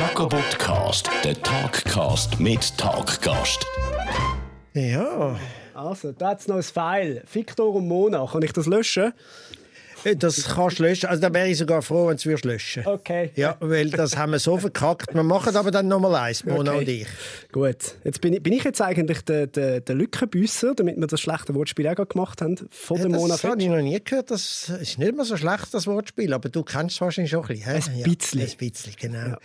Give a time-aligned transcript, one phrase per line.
[0.00, 3.66] Jacobot Cast, der Talkcast mit Talkgast.
[4.72, 5.36] Ja,
[5.74, 7.22] Also, da hat es noch ein File.
[7.30, 8.26] Victor und Mona.
[8.26, 9.12] Kann ich das löschen?
[10.04, 11.08] Äh, das kannst du löschen.
[11.08, 12.86] Also da wäre ich sogar froh, wenn du es löschen.
[12.86, 13.30] Okay.
[13.36, 15.14] Ja, weil das haben wir so verkackt.
[15.14, 16.78] Wir machen aber dann nochmal eins, Mona Okay.
[16.80, 17.06] und ich.
[17.52, 17.76] Gut.
[18.04, 21.54] Jetzt bin ich, bin ich jetzt eigentlich der, der, der Lückenbüsser, damit wir das schlechte
[21.54, 24.30] Wortspiel auch gemacht haben, von Ja, der Mona das habe ich noch nie gehört.
[24.30, 26.32] Das ist nicht mal so schlecht, das Wortspiel.
[26.32, 27.94] Aber du kennst es wahrscheinlich schon ein bisschen.
[27.94, 28.40] Ein bisschen.
[28.40, 29.36] Ja, ein bisschen, genau.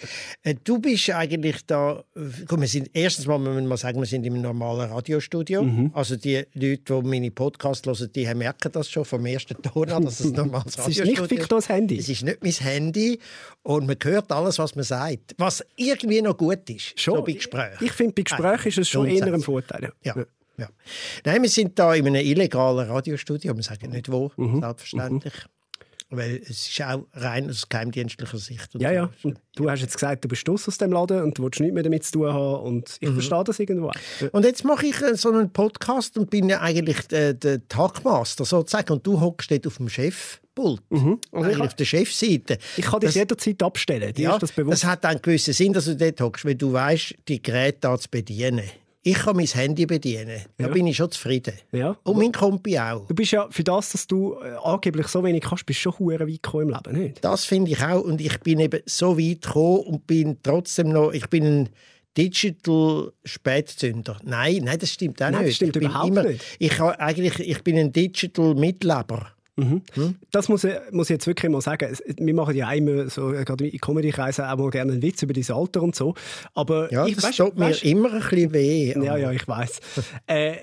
[0.44, 2.04] Äh, Du bist eigentlich da...
[2.48, 5.64] Guck, wir sind, erstens mal müssen wir mal sagen, wir sind im normalen Radiostudio.
[5.64, 5.92] Mhm.
[5.94, 10.06] Also die Leute, die meine Podcasts hören, die merken das schon vom ersten Ton an,
[10.06, 11.98] dass es ein normales Es ist nicht Victors Handy.
[11.98, 13.20] Es ist nicht mein Handy
[13.64, 15.36] und man hört alles, was man sagt.
[15.38, 17.84] Was irgendwie noch gut ist, so bei Gesprächen.
[17.84, 19.92] Ich finde, bei Gesprächen ist es schon eher ein Vorteil.
[20.04, 20.16] Ja.
[20.58, 20.70] Ja.
[21.26, 23.54] Nein, wir sind da in einem illegalen Radiostudio.
[23.56, 24.62] Wir sagen nicht wo, Mhm.
[24.62, 25.34] selbstverständlich.
[26.12, 28.70] Weil es ist auch rein aus geheimdienstlicher Sicht.
[28.76, 29.10] Ja, ja.
[29.24, 31.82] Und du hast jetzt gesagt, du bist aus dem Laden und du willst nichts mehr
[31.82, 32.64] damit zu tun haben.
[32.64, 33.08] Und Mhm.
[33.08, 33.92] ich verstehe das irgendwo.
[34.32, 38.46] Und jetzt mache ich äh, so einen Podcast und bin ja eigentlich der, der Tagmaster
[38.46, 38.94] sozusagen.
[38.94, 40.82] Und du hockst dort auf dem Chefpult.
[40.92, 42.58] Also ich eigentlich ha- auf der Chefseite.
[42.78, 44.14] Ich kann dich Das- jederzeit abstellen.
[44.14, 44.84] Dir Ja, das bewusst.
[44.84, 47.98] das hat einen gewissen Sinn, dass du dort hockst, weil du weißt, die Geräte da
[47.98, 48.62] zu bedienen.
[49.08, 50.42] Ich kann mein Handy bedienen.
[50.58, 50.72] Da Ja.
[50.74, 51.54] bin ich schon zufrieden.
[51.72, 53.06] Ja, Und mein Kompi auch.
[53.08, 56.00] Du bist ja für das, dass du äh, angeblich so wenig kannst, bist du schon
[56.00, 57.24] hure weit gekommen im Leben, nicht?
[57.24, 58.02] Das finde ich auch.
[58.02, 61.70] Und ich bin eben so weit gekommen und bin trotzdem noch, ich bin ein
[62.18, 64.18] Digital Spätzünder.
[64.24, 65.56] Nein, nein, das stimmt auch Nein, das nicht.
[65.58, 66.44] stimmt ich bin überhaupt immer, nicht.
[66.58, 69.28] Ich, eigentlich, ich bin ein Digital Mitleber.
[70.32, 71.88] Das muss ich, muss ich jetzt wirklich mal sagen.
[71.92, 75.02] Es- Wir machen ja auch immer so, äh, gerade in Comedy-Kreisen auch mal gerne einen
[75.02, 76.14] Witz über dein Alter und so.
[76.54, 78.94] Aber Ja, ich, das weißt- tut mir weißt- immer ein bisschen weh.
[79.02, 79.80] Ja, ja, ich weiß.
[80.28, 80.56] äh,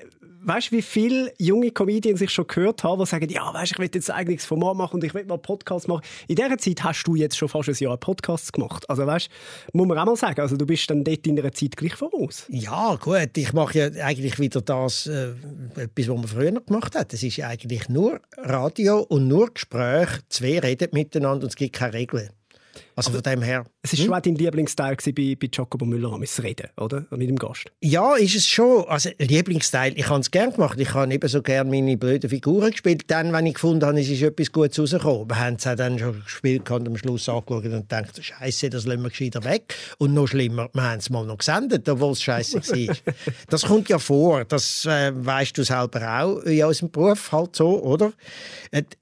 [0.45, 3.79] weißt du, wie viele junge Comedians ich schon gehört habe, die sagen, ja, weißt, ich
[3.79, 6.03] will jetzt ein eigenes Format machen und ich will mal Podcasts machen.
[6.29, 8.89] In dieser Zeit hast du jetzt schon fast ein Jahr Podcasts gemacht.
[8.89, 9.29] Also weißt,
[9.73, 12.47] muss man auch mal sagen, also du bist dann dort in einer Zeit gleich voraus.
[12.49, 15.33] Ja, gut, ich mache ja eigentlich wieder das, äh,
[15.77, 17.13] etwas, was man früher gemacht hat.
[17.13, 20.09] Es ist ja eigentlich nur Radio und nur Gespräch.
[20.29, 22.31] Zwei reden miteinander und es gibt keine Regeln.
[22.95, 23.65] Also von dem her.
[23.83, 27.07] Es war schon auch dein Lieblingsteil bei, bei Jacobo Müller, das Reden, oder?
[27.11, 27.73] Mit dem Gast.
[27.81, 28.85] Ja, ist es schon.
[28.87, 30.79] Also Lieblingsteil, ich habe es gerne gemacht.
[30.79, 33.05] Ich habe eben so gerne meine blöden Figuren gespielt.
[33.09, 35.29] Dann, wenn ich gefunden habe, es ist etwas Gutes rausgekommen.
[35.29, 38.87] Wir haben es auch dann schon gespielt und am Schluss angeschaut und gedacht, Scheiße, das
[38.87, 39.75] lassen wir gescheiter weg.
[39.99, 42.97] Und noch schlimmer, wir haben es mal noch gesendet, obwohl es Scheiße war.
[43.49, 44.45] das kommt ja vor.
[44.45, 48.13] Das äh, weißt du selber auch in unserem Beruf halt so, oder?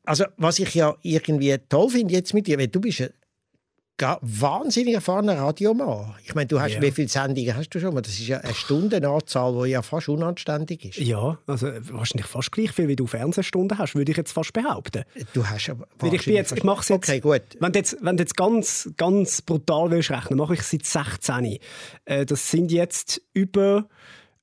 [0.04, 3.10] Also was ich ja irgendwie toll finde jetzt mit dir, weil du bist
[4.22, 6.14] wahnsinnig erfahrener Radiomann.
[6.24, 6.82] Ich meine, du hast, Ja.
[6.82, 7.94] wie viele Sendungen hast du schon?
[7.94, 8.00] mal?
[8.00, 10.98] Das ist ja eine Stundenanzahl, die ja fast unanständig ist.
[10.98, 14.52] Ja, also äh, wahrscheinlich fast gleich viel, wie du Fernsehstunden hast, würde ich jetzt fast
[14.52, 15.04] behaupten.
[15.32, 17.42] Du hast aber Weil ich bin jetzt, ich mache es jetzt, Okay, gut.
[17.58, 20.84] Wenn du jetzt, wenn du jetzt ganz, ganz brutal willst rechnen, mache ich es seit
[20.86, 21.58] 16.
[22.04, 23.86] Äh, das sind jetzt über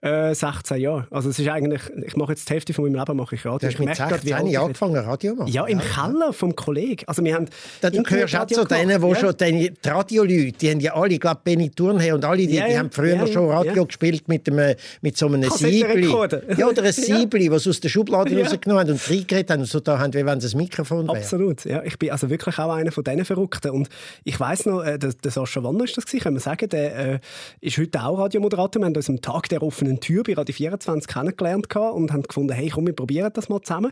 [0.02, 1.08] äh, 16 Jahre.
[1.10, 3.58] Also es ist eigentlich, ich mache jetzt die Hälfte von meinem Leben mache ich Radio.
[3.60, 4.62] Du hast Ich mit merke gerade, wie 16 alt ich bin.
[4.62, 5.52] angefangen, Radio machen.
[5.52, 7.04] Ja, im Keller vom Kollegen.
[7.08, 7.48] Also wir haben
[7.82, 11.14] Da, du gehörst auch zu denen, die gemacht, schon die, Radioleute, die haben ja alle,
[11.14, 12.80] ich glaube Benny Thurnherr und alle, die, Ja, die ja.
[12.80, 13.58] haben früher Ja, schon ja.
[13.58, 13.84] Radio Ja.
[13.84, 15.44] gespielt mit, dem, mit so einem.
[15.50, 16.08] Siebli.
[16.08, 16.56] Ja, oder ein
[16.86, 16.92] Ja.
[16.92, 18.44] Siebli, was aus der Schublade Ja.
[18.46, 21.18] rausgenommen haben und reingeredet haben und so da haben, wie wenn es ein Mikrofon wäre.
[21.18, 21.82] Absolut, ja.
[21.84, 23.72] Ich bin also wirklich auch einer von diesen Verrückten.
[23.72, 23.90] Und
[24.24, 26.96] ich weiss noch, äh, der, der Sascha Wanner ist das gewesen, können wir sagen, der
[27.14, 27.20] äh,
[27.62, 28.80] ist heute auch Radiomoderator.
[28.82, 32.54] Wir haben uns am Tag der offenen Tür bei Radio 24 kennengelernt und haben gefunden,
[32.54, 33.92] hey, komm, wir probieren das mal zusammen.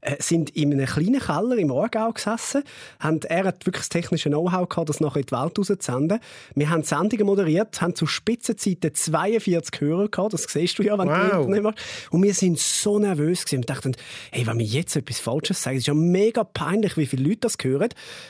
[0.00, 2.62] Äh, sind in einem kleinen Keller im Aargau gesessen.
[3.00, 6.18] Haben, er hat wirklich das technische Know-how gehabt, das nachher in die Welt rauszusenden.
[6.54, 10.32] Wir haben Sendungen moderiert, haben zu Spitzenzeiten 42 Hörer gehabt.
[10.32, 11.16] Das siehst du ja, wenn Wow.
[11.30, 11.78] du Internet machst.
[12.10, 13.92] Und wir sind so nervös gewesen und dachten,
[14.32, 17.56] hey, wenn wir jetzt etwas Falsches sagen, ist ja mega peinlich, wie viele Leute das
[17.62, 17.88] hören.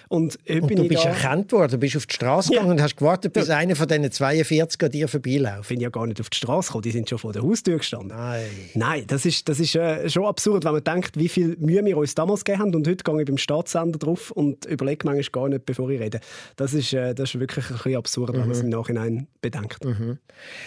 [0.09, 2.53] Und, heute Und bin du ich bist da, erkannt worden, du bist auf die Straße
[2.53, 2.60] Ja.
[2.60, 5.69] gegangen und hast gewartet, bis einer von diesen 42 an dir vorbeiläuft.
[5.69, 8.08] bin ja gar nicht auf die Straße gekommen, die sind schon vor der Haustür gestanden.
[8.16, 8.46] Nein.
[8.74, 11.96] Nein, das ist, das ist äh, schon absurd, wenn man denkt, wie viel Mühe wir
[11.96, 12.74] uns damals gegeben haben.
[12.74, 16.20] Und heute gehe ich beim Staatssender drauf und überlege manchmal gar nicht, bevor ich rede.
[16.56, 19.78] Das ist, äh, das ist wirklich ein bisschen absurd, wenn man es im Nachhinein bedenkt.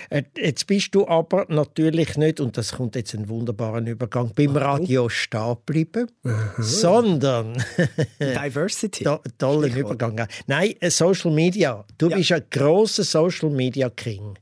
[0.10, 4.56] Äh, Jetzt bist du aber natürlich nicht, und das kommt jetzt ein wunderbarer Übergang, beim
[4.56, 6.08] Radio stehen geblieben,
[6.58, 7.64] sondern
[8.20, 9.04] Diversity.
[9.04, 10.28] to tollen Übergang.
[10.48, 11.86] Nein, äh, Social Media.
[11.98, 12.18] Du Ja.
[12.18, 14.36] bist ein grosser Social Media King.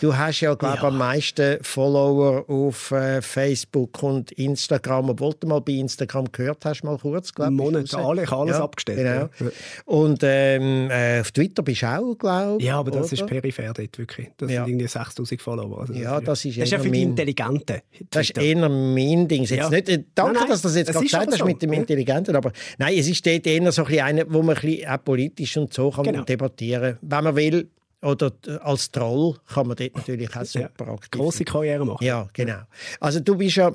[0.00, 0.88] Du hast ja, glaube ich, Ja.
[0.88, 6.84] am meisten Follower auf äh, Facebook und Instagram, obwohl du mal bei Instagram gehört hast,
[6.84, 7.56] mal kurz, glaube ich.
[7.56, 8.04] Monat, raus.
[8.04, 9.28] alle- ich alles abgestellt, Genau.
[9.50, 9.52] ja.
[9.86, 12.66] Und ähm, äh, auf Twitter bist du auch, glaube ich.
[12.66, 13.22] Ja, aber das oder?
[13.22, 14.28] ist peripher dort wirklich.
[14.36, 14.64] Das Ja.
[14.64, 15.80] sind irgendwie 6000 Follower.
[15.80, 17.80] Also Ja, das ist das ist ja für die Intelligenten.
[18.10, 19.42] Das ist eher mein Ding.
[19.42, 19.68] Jetzt Ja.
[19.68, 21.44] nicht, äh, danke, Nein, nein, dass du das jetzt gerade gesagt hast so.
[21.44, 21.80] mit dem Ja.
[21.80, 24.88] Intelligenten, aber nein, es ist dort eher so ein bisschen eine, wo man ein bisschen
[24.88, 26.22] auch politisch und so kann Genau.
[26.22, 27.68] debattieren Wenn man will,
[28.02, 30.92] Oder äh, als Troll kann man dort natürlich auch super ja.
[30.92, 32.04] aktiv Grosse Karriere machen.
[32.04, 32.60] Ja, genau.
[33.00, 33.72] Also du bist ja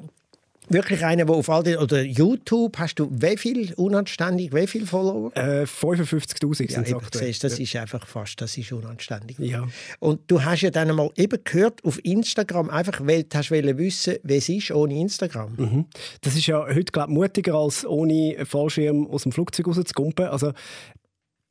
[0.69, 4.85] wirklich einer, der auf all den, oder YouTube, hast du wie viel unanständig, wie viel
[4.85, 5.31] Follower?
[5.35, 7.27] Äh, 55'000 Ja, sind eben, aktuell.
[7.27, 9.37] siehst, das ist einfach fast, das ist unanständig.
[9.39, 9.67] Ja.
[9.99, 14.15] Und du hast ja dann mal eben gehört auf Instagram, einfach weil du hast wissen,
[14.23, 15.55] wie es ist ohne Instagram.
[15.57, 15.85] Mhm.
[16.21, 20.27] Das ist ja heute glaub, mutiger als ohne Fallschirm aus dem Flugzeug rauszukumpen.
[20.27, 20.53] Also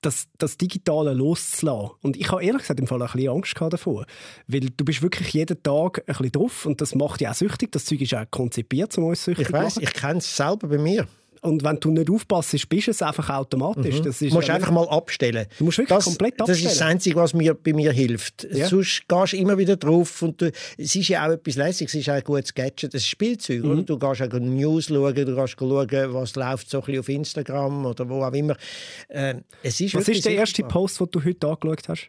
[0.02, 1.90] das, das Digitale loszulassen.
[2.02, 4.04] Und ich habe ehrlich gesagt im Fall ein bisschen Angst davor.
[4.46, 7.72] Weil du bist wirklich jeden Tag ein bisschen drauf und das macht dich auch süchtig.
[7.72, 9.84] Das Zeug ist auch konzipiert, um uns süchtig Ich zu weiß, machen.
[9.84, 11.06] ich kenne es selber bei mir.
[11.44, 14.00] Und wenn du nicht aufpasst, bist es einfach automatisch.
[14.00, 15.46] Das Du ist musst ja einfach mal abstellen.
[15.58, 16.78] Du musst wirklich das, komplett Das ist abstellen.
[16.78, 18.46] das Einzige, was mir, bei mir hilft.
[18.52, 18.68] Ja.
[18.68, 20.22] Sonst gehst du immer wieder drauf.
[20.22, 23.02] Und du, es ist ja auch etwas Lässiges, es ist auch ein gutes Gadget, das
[23.02, 23.64] ist Spielzeug.
[23.64, 23.84] Mhm.
[23.84, 27.86] Du gehst auch News schauen, du gehst schauen, was läuft so ein bisschen auf Instagram
[27.86, 28.56] oder wo auch immer.
[29.08, 29.34] Äh,
[29.64, 30.72] es ist Was ist der erste sichtbar.
[30.82, 32.08] Post, den du heute angeschaut hast?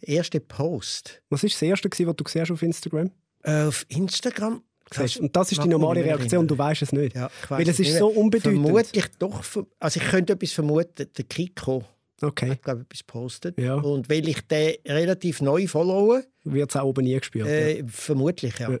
[0.00, 1.20] Der erste Post?
[1.30, 3.10] Was ist das erste, was du siehst auf Instagram?
[3.42, 4.62] Äh, auf Instagram?
[4.92, 5.20] Siehst?
[5.20, 7.14] Und das ist die normale Reaktion, du weißt es nicht.
[7.16, 8.62] Ja, Weil es ist nicht so unbedeutend.
[8.62, 9.42] Vermutlich doch.
[9.80, 11.06] Also ich könnte etwas vermuten.
[11.16, 11.84] Der Kiko
[12.24, 13.58] Okay, hat, glaube ich, etwas gepostet.
[13.58, 13.74] Ja.
[13.74, 17.48] Und weil ich den relativ neu followe, wird es auch oben nie gespürt.
[17.48, 17.52] ja.
[17.52, 18.70] äh, vermutlich, ja.
[18.70, 18.78] Ja.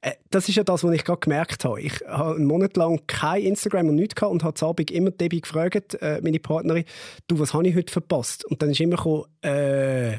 [0.00, 1.80] Äh, Das ist ja das, was ich gerade gemerkt habe.
[1.80, 5.40] Ich habe einen Monat lang kein Instagram und nichts gehabt und habe Abend immer Debbie
[5.40, 6.84] gefragt, äh, meine Partnerin,
[7.26, 8.44] du, was habe ich heute verpasst?
[8.44, 10.18] Und dann ist immer gekommen, äh,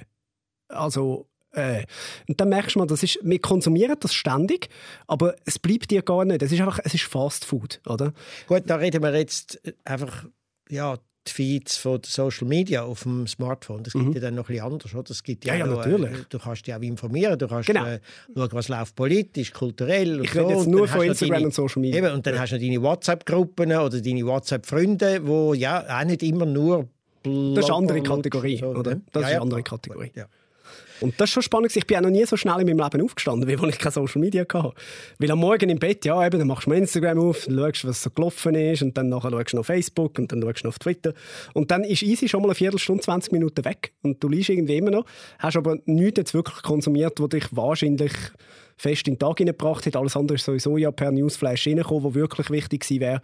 [0.67, 1.83] also, äh.
[2.27, 4.69] Und dann merkst du mal, das ist, wir konsumieren das ständig,
[5.07, 6.41] aber es bleibt dir gar nicht.
[6.41, 8.13] Es ist einfach, es ist Fast Food, oder?
[8.47, 10.25] Gut, da reden wir jetzt äh, einfach,
[10.69, 10.97] ja,
[11.27, 13.83] die Feeds von Social Media auf dem Smartphone.
[13.83, 14.93] Das gibt ja dann noch ein bisschen anders.
[14.95, 15.03] Oder?
[15.03, 15.59] Das gibt ja, Mhm.
[15.59, 16.11] Ja, ja, noch, natürlich.
[16.11, 17.85] Äh, du kannst dich auch informieren, du kannst Genau.
[17.85, 17.99] äh,
[18.35, 20.49] schauen, was läuft politisch, kulturell Ich rede so.
[20.49, 21.97] jetzt Und nur von Instagram deine, und Social Media.
[21.99, 26.23] Eben, und dann hast du noch deine WhatsApp-Gruppen oder deine WhatsApp-Freunde, wo ja auch nicht
[26.23, 26.87] immer nur
[27.23, 28.95] Das ist eine andere Kategorie, so, oder?
[28.95, 29.01] ne?
[29.11, 29.63] Das Ja, ist ja, eine andere.
[29.63, 30.11] Kategorie.
[30.15, 30.25] Ja.
[31.01, 31.75] Und das ist schon spannend.
[31.75, 33.91] Ich bin auch noch nie so schnell in meinem Leben aufgestanden, wie als ich keine
[33.91, 34.73] Social Media hatte.
[35.17, 38.09] Weil am Morgen im Bett, ja, eben, dann machst du Instagram auf, schaust, was so
[38.09, 41.13] gelaufen ist, und dann nachher schaust du noch Facebook und dann schaust du auf Twitter.
[41.53, 43.93] Und dann ist easy schon mal eine Viertelstunde, 20 Minuten weg.
[44.01, 45.05] Und du liest irgendwie immer noch,
[45.39, 48.13] hast aber nichts jetzt wirklich konsumiert, was dich wahrscheinlich
[48.77, 49.95] fest in den Tag hineingebracht hat.
[49.95, 53.21] Alles andere ist sowieso ja per Newsflash reingekommen, was wirklich wichtig wäre.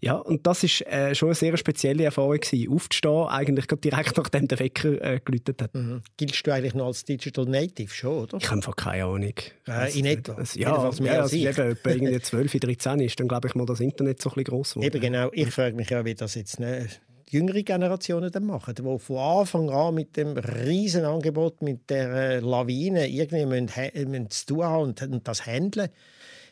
[0.00, 2.72] Ja, und das ist äh, schon eine sehr spezielle Erfahrung gewesen.
[2.72, 5.74] Aufzustehen, eigentlich gerade direkt nachdem der Wecker äh, geläutet hat.
[5.74, 6.02] Mhm.
[6.16, 8.38] Giltst du eigentlich noch als Digital Native schon, oder?
[8.38, 9.34] Ich habe einfach keine Ahnung.
[9.66, 10.34] Äh, in etwa.
[10.34, 11.58] Das, ja, Jedenfalls mehr ja, als also ich.
[11.58, 14.76] eben irgendwie 12, 13 ist, dann glaube ich mal, das Internet so ein bisschen gross
[14.76, 14.86] wurde.
[14.86, 15.30] Eben genau.
[15.32, 16.86] Ich frage mich ja, wie das jetzt ne,
[17.28, 22.10] die jüngere Generationen dann machen, die von Anfang an mit dem riesen Angebot, mit der
[22.10, 25.88] äh, Lawine irgendwie müssen, müssen zu tun haben und, und das handeln.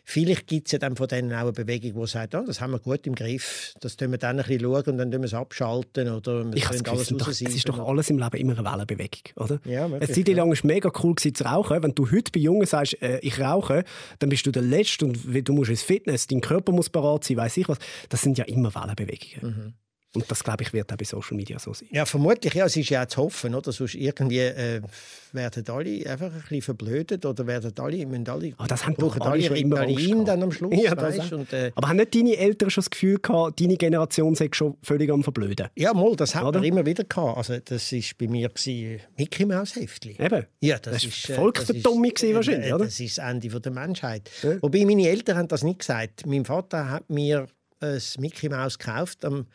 [0.08, 2.70] Vielleicht gibt es ja dann von denen auch eine Bewegung, die sagt, oh, das haben
[2.70, 5.26] wir gut im Griff, das tun wir dann ein bisschen schauen und dann tun wir
[5.26, 8.18] es abschalten oder wir Ich können Gefühl, es, sind doch, es ist doch alles im
[8.18, 9.60] Leben immer eine Wellenbewegung, oder?
[9.64, 11.82] Ja, Eine wirklich, Zeit lang war es mega cool zu rauchen.
[11.82, 13.82] Wenn du heute bei Jungen sagst, äh, ich rauche,
[14.20, 17.38] dann bist du der Letzte und du musst ins Fitness, dein Körper muss parat sein,
[17.38, 17.78] weiß ich was.
[18.08, 19.42] Das sind ja immer Wellenbewegungen.
[19.42, 19.74] Mhm.
[20.16, 21.88] Und das, glaube ich, wird auch bei Social Media so sein.
[21.92, 23.70] Ja, vermutlich, ja, es ist ja auch zu hoffen, oder?
[23.70, 24.80] Sonst irgendwie äh,
[25.32, 29.08] werden alle einfach ein bisschen verblödet oder werden alle, müssen alle, Aber das haben doch
[29.08, 31.32] brauchen alle alle schon immer Ritalin dann am Schluss, Ja, das auch.
[31.32, 34.76] und, äh, Aber haben nicht deine Eltern schon das Gefühl gehabt, deine Generation sei schon
[34.82, 35.68] völlig am Verblöden?
[35.76, 36.58] Ja, mal, das hat Oder?
[36.60, 37.36] man immer wieder gehabt.
[37.36, 40.16] Also das ist bei mir gsi Mickey Maus Heftli.
[40.18, 40.46] Eben.
[40.60, 42.84] Ja, das, Das ist äh, Volksverdummung gewesen wahrscheinlich, äh, oder?
[42.86, 44.30] Das ist das Ende der Menschheit.
[44.42, 44.62] Ja.
[44.62, 46.24] Wobei meine Eltern haben das nicht gesagt.
[46.26, 47.46] Mein Vater hat mir
[47.80, 49.46] ein Mickey Maus gekauft am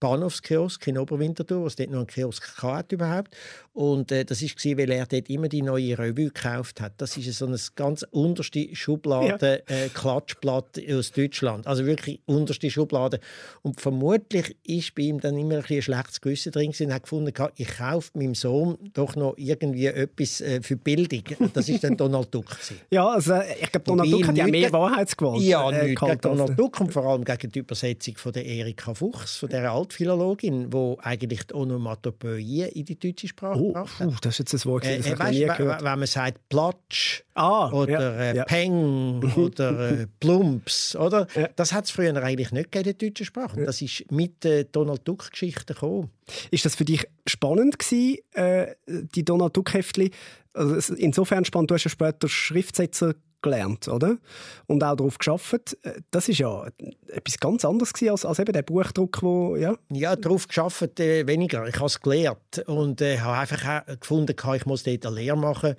[0.00, 3.34] Bahnhofskiosk in Oberwinterthur, was dort noch einen Kiosk hatte überhaupt.
[3.72, 6.94] Und äh, das war, weil er dort immer die neue Revue gekauft hat.
[6.98, 11.66] Das ist so eine ganz unterste Schublade, äh, Klatschblatt aus Deutschland.
[11.66, 13.20] Also wirklich unterste Schublade.
[13.62, 16.88] Und vermutlich ist bei ihm dann immer ein, bisschen ein schlechtes Gewissen drin gewesen.
[16.90, 21.22] Er hat gefunden, ich kaufe meinem Sohn doch noch irgendwie etwas äh, für Bildung.
[21.52, 22.46] Das ist dann Donald Duck.
[22.48, 22.80] gewesen.
[22.90, 25.42] Ja, also äh, ich glaube, Donald Duck hat ja nichts mehr ge- Wahrheitsgewalt.
[25.42, 28.46] Ja, äh, nicht gehabt gegen Donald Duck und vor allem gegen die Übersetzung von der
[28.46, 34.00] Erika Fuchs, von der Altphilologin, die eigentlich die Onomatopoeien in die deutsche Sprache Oh, gebracht
[34.00, 34.08] hat.
[34.08, 35.82] puh, das ist jetzt ein Wort, Äh, das äh, weißt, nie wenn, gehört.
[35.84, 38.44] wenn man sagt Platsch Ah, oder ja, äh, ja.
[38.44, 41.26] Peng oder äh, Plumps, oder?
[41.34, 41.48] Ja.
[41.56, 43.64] Das hat es früher eigentlich nicht gegeben in der deutschen Sprache.
[43.64, 46.10] Das ist mit der Donald Duck-Geschichte gekommen.
[46.50, 50.10] Ist das für dich spannend gewesen, äh, die Donald Duck Heftli?
[50.54, 54.18] Also insofern spannend, du hast ja später Schriftsetzer gelernt, oder?
[54.66, 55.76] Und auch darauf geschafft.
[55.82, 56.66] Äh, Das ist ja
[57.08, 59.76] etwas ganz anderes als, als eben der Buchdruck, wo ja.
[59.90, 61.66] Ja, darauf geschafft äh, weniger.
[61.68, 65.76] Ich habe es gelernt und äh, habe einfach gefunden, ich muss dort eine Lehre machen.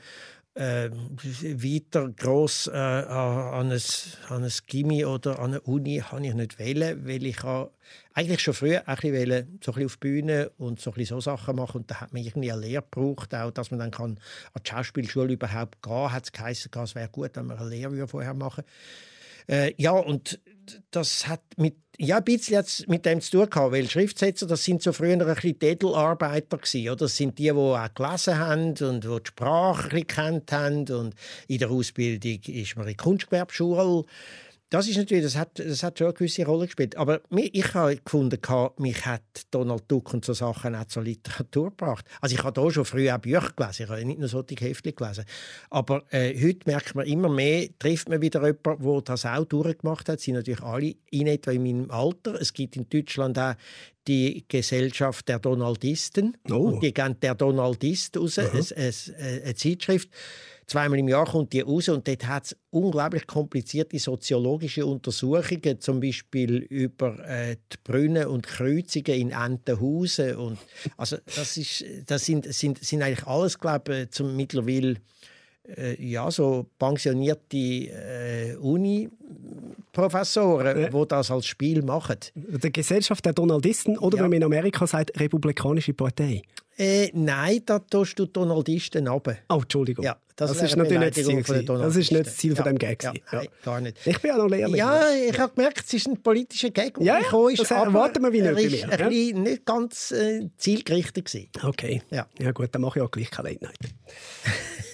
[0.58, 3.82] Äh, weiter gross äh, an, ein,
[4.30, 7.38] an ein Gimmi oder an eine Uni habe ich nicht wählen, weil ich
[8.14, 11.82] eigentlich schon früher ein bisschen so ein auf die Bühne und so, so Sachen machen
[11.82, 14.20] und da hat man irgendwie eine Lehre gebraucht, auch, dass man dann kann
[14.54, 18.08] an die Schauspielschule überhaupt gehen, hat es geheißen, es wäre gut, wenn man eine Lehre
[18.08, 18.64] vorher machen.
[19.48, 20.40] Äh, ja, und
[20.92, 24.64] das hat mit ja, ein bisschen jetzt mit dem zu tun gehabt, weil Schriftsetzer, das
[24.64, 26.96] sind so früher ein bisschen gewesen, oder?
[26.96, 31.16] Das sind die, die auch gelesen haben und die, die Sprache kennt haben und
[31.48, 34.06] in der Ausbildung ist man in Kunstgewerbeschule
[34.70, 36.98] das ist natürlich, das hat, das hat schon eine gewisse Rolle gespielt.
[36.98, 38.40] Aber ich habe gefunden,
[38.80, 39.22] mich hat
[39.52, 42.06] Donald Duck und so Sachen auch zur Literatur gebracht.
[42.20, 44.92] Also ich habe da schon früher auch Bücher gelesen, ich habe nicht nur solche Hefte
[44.92, 45.24] gelesen.
[45.70, 50.10] Aber äh, heute merkt man immer mehr, trifft man wieder jemanden, der das auch durchgemacht
[50.10, 50.20] hat.
[50.20, 52.40] Sie sind natürlich alle in etwa in meinem Alter.
[52.42, 53.56] Es gibt in Deutschland auch
[54.06, 56.36] die Gesellschaft der Donaldisten.
[56.50, 56.56] Oh.
[56.56, 58.94] Und die geben der Donaldist raus, eine, eine,
[59.44, 60.10] eine Zeitschrift
[60.68, 66.00] zweimal im Jahr kommt die raus und dort hat es unglaublich komplizierte soziologische Untersuchungen, zum
[66.00, 70.36] Beispiel über äh, die Brunnen und Kreuzungen in Entenhausen.
[70.36, 70.60] Und,
[70.98, 74.96] also das, ist, das sind, sind, sind eigentlich alles, glaube ich, zum mittlerweile äh,
[76.00, 80.90] ja, so pensionierte äh, Uni-Professoren, ja.
[80.90, 82.18] die das als Spiel machen.
[82.36, 84.24] Die Gesellschaft der Donaldisten oder ja.
[84.24, 86.44] wenn man in Amerika sagt, Republikanische Partei?
[86.78, 89.36] Äh, nein, da tust du Donaldisten ab.
[89.50, 90.06] Oh, Entschuldigung.
[90.06, 91.44] Ja, das, das ist natürlich nicht das Ziel.
[91.66, 93.02] Das ist nicht das Ziel ja, von dem Gag.
[93.04, 93.98] Ja, nein, gar nicht.
[94.06, 94.76] Ich bin ja noch Lehrling.
[94.76, 97.00] Ja, ich habe gemerkt, es ist ein politischer Gag.
[97.00, 98.92] Ja, ist, das erwarten wir wie nicht bei mir.
[98.92, 101.26] Er ist nicht ganz äh, zielgerichtet.
[101.26, 101.50] Gewesen.
[101.64, 102.04] Okay.
[102.12, 102.28] Ja.
[102.38, 103.80] ja gut, dann mache ich auch gleich keine Night.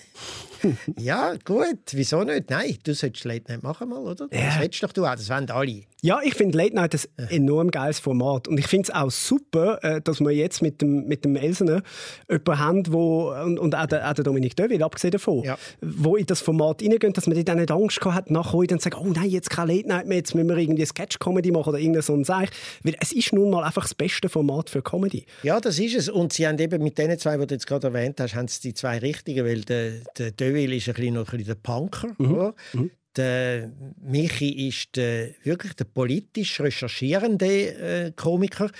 [1.00, 1.79] ja, gut.
[1.91, 2.50] Wieso nicht?
[2.50, 4.27] Nein, du solltest Late Night machen mal, oder?
[4.32, 4.46] Ja.
[4.46, 5.15] Das hättest doch du auch.
[5.15, 5.84] Das wollen alle.
[6.01, 8.50] Ja, ich finde Late Night ein enorm geiles Format.
[8.50, 11.82] Und ich finde es auch super, äh, dass wir jetzt mit dem, mit dem Elsener
[12.29, 15.58] jemanden haben, wo, und, und auch, der, auch der Dominik Döville, abgesehen davon, ja.
[15.82, 18.98] wo in das Format reingehen, dass man dann nicht Angst gehabt hat, nachher dann sagen,
[19.00, 22.01] oh nein, jetzt kein Late Night mehr, jetzt müssen wir irgendwie Sketch-Comedy machen oder irgendein
[22.01, 22.50] so ein Seich.
[22.84, 25.25] Weil es ist nun mal einfach das beste Format für Comedy.
[25.43, 26.10] Ja, das ist es.
[26.10, 28.60] Und sie haben eben mit den zwei, die du jetzt gerade erwähnt hast, haben sie
[28.60, 32.15] die zwei richtigen, weil der, der Döville ist ein bisschen noch ein bisschen der Punker.
[32.17, 32.53] Mhm.
[32.74, 32.91] Mhm.
[33.15, 38.72] Der Michi ist der, wirklich der politisch recherchierende äh, Komiker.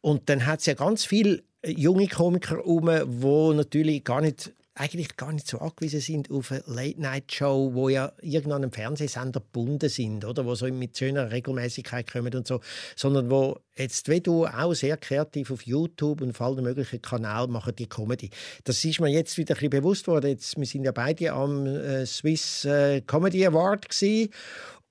[0.00, 5.16] Und dann hat es ja ganz viele junge Komiker um, die natürlich gar nicht eigentlich
[5.16, 10.24] gar nicht so angewiesen sind auf eine Late-Night-Show, wo ja irgendwann einem Fernsehsender gebunden sind,
[10.24, 10.44] oder?
[10.46, 12.60] wo so mit schöner Regelmäßigkeit kommen und so,
[12.96, 17.50] sondern wo jetzt, wie du, auch sehr kreativ auf YouTube und auf allen möglichen Kanälen
[17.50, 18.30] machen die Comedy.
[18.64, 20.30] Das ist mir jetzt wieder ein bisschen bewusst worden.
[20.30, 24.30] Jetzt, wir sind ja beide am äh, Swiss äh, Comedy Award gewesen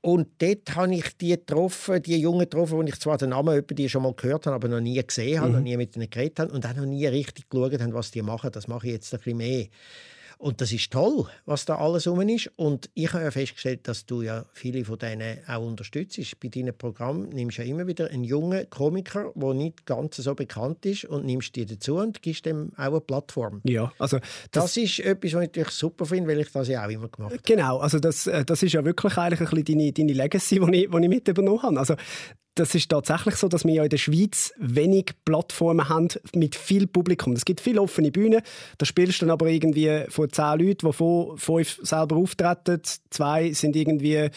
[0.01, 3.89] und dort habe ich die getroffen, die Jungen getroffen, die ich zwar den Namen die
[3.89, 5.55] schon mal gehört habe, aber noch nie gesehen habe, mhm.
[5.55, 8.21] noch nie mit ihnen geredet habe und auch noch nie richtig geschaut habe, was die
[8.21, 8.51] machen.
[8.51, 9.67] Das mache ich jetzt ein bisschen mehr.
[10.37, 12.51] Und das ist toll, was da alles rum ist.
[12.55, 16.39] Und ich habe ja festgestellt, dass du ja viele von denen auch unterstützt.
[16.39, 20.35] Bei deinem Programm nimmst du ja immer wieder einen jungen Komiker, der nicht ganz so
[20.35, 23.61] bekannt ist, und nimmst die dazu und gibst dem auch eine Plattform.
[23.63, 24.19] Ja, also
[24.51, 27.07] das, das ist etwas, was ich natürlich super finde, weil ich das ja auch immer
[27.07, 27.43] gemacht habe.
[27.43, 30.83] Genau, also das, äh, das ist ja wirklich eigentlich ein bisschen deine, deine Legacy, die
[30.83, 31.79] ich, die ich mit übernommen habe.
[31.79, 31.95] Also
[32.59, 36.87] das ist tatsächlich so, dass wir ja in der Schweiz wenig Plattformen haben mit viel
[36.87, 37.33] Publikum.
[37.33, 38.41] Es gibt viele offene Bühnen,
[38.77, 43.75] da spielst du dann aber irgendwie vor zehn Leuten, wovon fünf selber auftreten, zwei sind
[43.75, 44.29] irgendwie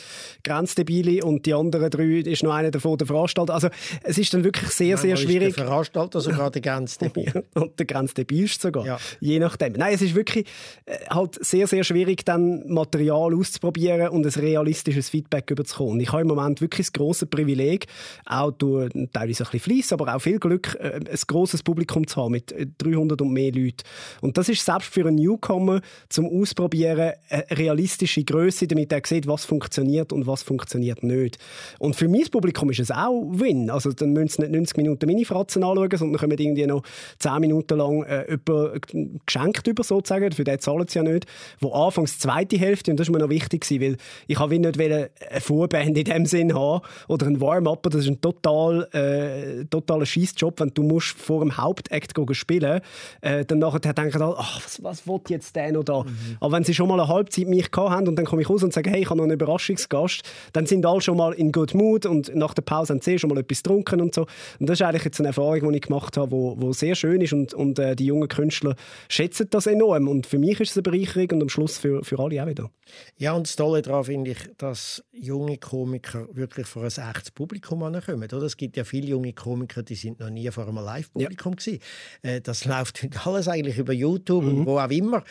[0.45, 3.55] Grenzdebile und die anderen drei ist noch einer davon der Veranstalter.
[3.55, 3.69] Also
[4.03, 5.55] es ist dann wirklich sehr, Nein, sehr schwierig.
[5.55, 7.45] Der Veranstalter sogar der Grenzdebil.
[7.55, 8.99] und der Grenzdebilste sogar, ja.
[9.21, 9.73] je nachdem.
[9.73, 10.47] Nein, es ist wirklich
[10.87, 16.01] äh, halt sehr, sehr schwierig, dann Material auszuprobieren und ein realistisches Feedback überzukommen.
[16.01, 17.87] Ich habe im Moment wirklich das grosse Privileg,
[18.27, 22.23] auch durch teilweise ein bisschen Fleiss, aber auch viel Glück, äh, ein grosses Publikum zu
[22.23, 23.83] haben mit 300 äh, und mehr Leuten.
[24.21, 29.27] Und das ist selbst für einen Newcomer zum Ausprobieren eine realistische Größe, damit er sieht,
[29.27, 31.39] was funktioniert und was funktioniert nicht.
[31.79, 33.71] Und für mein Publikum ist es auch Win.
[33.71, 36.83] Also dann müssen sie nicht 90 Minuten Mini-Fratzen anschauen, sondern können irgendwie noch
[37.19, 38.39] 10 Minuten lang äh,
[39.27, 41.27] geschenkt über sozusagen, für den zahlen sie ja nicht,
[41.61, 44.81] wo anfangs die zweite Hälfte, und das ist mir noch wichtig weil ich habe nicht
[44.81, 50.07] eine Vorband in dem Sinn haben oder ein Warm-up das ist ein total, äh, totaler
[50.07, 52.81] Scheißjob, wenn du musst vor dem Hauptakt spielen
[53.21, 56.03] äh, dann nachher denken alle, ach, was, was will jetzt der noch da?
[56.03, 56.37] Mhm.
[56.41, 58.63] Aber wenn sie schon mal eine Halbzeit mich gehabt haben und dann komme ich raus
[58.63, 61.75] und sage, hey, ich habe noch einen Überraschungsgast, dann sind alle schon mal in good
[61.75, 64.27] mood und nach der Pause haben sie schon mal etwas getrunken und so.
[64.59, 67.21] Und das ist eigentlich jetzt eine Erfahrung, die ich gemacht habe, wo, wo sehr schön
[67.21, 68.77] ist und, und äh, die jungen Künstler
[69.09, 70.09] schätzen das enorm.
[70.09, 72.71] Und für mich ist es eine Bereicherung und am Schluss für, für alle auch wieder.
[73.19, 77.83] Ja, und das Tolle daran finde ich, dass junge Komiker wirklich vor ein echtes Publikum
[77.93, 78.23] kommen.
[78.23, 78.43] Oder?
[78.43, 81.79] Es gibt ja viele junge Komiker, die sind noch nie vor einem Live-Publikum ja.
[82.23, 84.61] Äh, das läuft alles eigentlich über YouTube mhm.
[84.61, 85.25] und wo auch immer.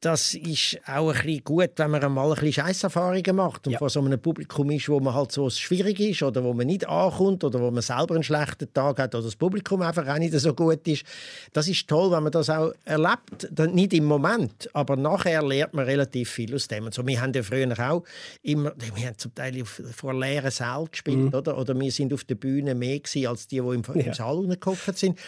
[0.00, 3.74] Äh, das ist auch ein bisschen gut, wenn man einmal ein bisschen Scheisserfahrungen macht und
[3.74, 3.78] ja.
[3.78, 6.88] vor so einem Publikum ist, wo man halt so schwierig ist oder wo man nicht
[6.88, 10.32] ankommt oder wo man selber einen schlechten Tag hat oder das Publikum einfach auch nicht
[10.38, 11.04] so gut ist.
[11.52, 13.48] Das ist toll, wenn man das auch erlebt.
[13.74, 16.86] Nicht im Moment, aber nachher lernt man relativ viel aus dem.
[16.86, 18.04] Und so, wir haben ja früher auch
[18.42, 21.34] immer, wir haben zum Teil vor leeren Sälen gespielt, mhm.
[21.34, 21.58] oder?
[21.58, 24.14] Oder wir sind auf der Bühne mehr gewesen, als die, die im, im ja.
[24.14, 25.18] Saal gehockt sind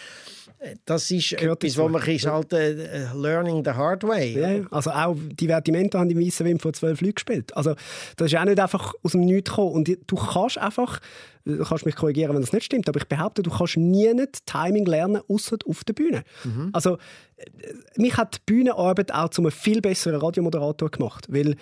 [0.85, 4.33] das ist Gehört etwas, wo man ist halt äh, learning the hard way.
[4.33, 7.55] Ja, also auch Divertimento haben die Weißen Wim vor zwölf Leuten gespielt.
[7.55, 7.75] Also
[8.17, 9.71] das ist auch nicht einfach aus dem Nichts gekommen.
[9.71, 10.99] Und du kannst einfach,
[11.45, 14.45] du kannst mich korrigieren, wenn das nicht stimmt, aber ich behaupte, du kannst nie nicht
[14.45, 16.23] Timing lernen, außer auf der Bühne.
[16.43, 16.69] Mhm.
[16.73, 16.97] Also
[17.97, 21.55] mich hat die Bühnenarbeit auch zu einem viel besseren Radiomoderator gemacht, weil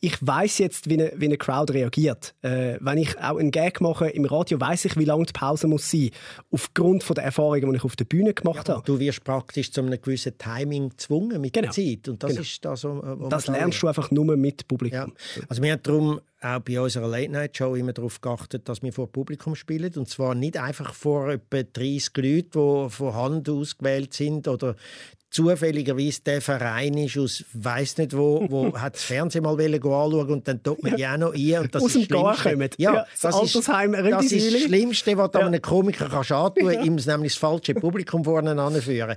[0.00, 2.34] ich weiß jetzt, wie eine, wie eine Crowd reagiert.
[2.42, 5.66] Äh, wenn ich auch einen Gag mache im Radio, weiß ich, wie lange die Pause
[5.66, 6.10] muss sein,
[6.50, 8.86] aufgrund von der Erfahrungen, die ich auf der Bühne gemacht ja, habe.
[8.86, 11.72] Du wirst praktisch zu einem gewissen Timing gezwungen mit genau.
[11.72, 12.42] der Zeit, und das genau.
[12.42, 15.14] ist das, wo das lernst du einfach nur mit Publikum.
[15.36, 15.42] Ja.
[15.48, 19.54] Also wir haben darum auch bei unserer Late-Night-Show immer darauf geachtet, dass wir vor Publikum
[19.54, 19.92] spielen.
[19.96, 24.76] Und zwar nicht einfach vor etwa 30 Leuten, die von Hand ausgewählt sind oder
[25.30, 30.48] zufälligerweise der Verein ist aus weiß nicht wo, wo hat das Fernsehen mal anschauen und
[30.48, 31.14] dann tut man ja.
[31.14, 31.58] auch noch ein.
[31.58, 32.70] Und das aus dem Gar kommen.
[32.78, 35.40] Ja, ja, das, das, ist, das ist das Schlimmste, was ja.
[35.40, 39.16] einem Komiker kannst antun kann, ihm nämlich das falsche Publikum vorne anführen.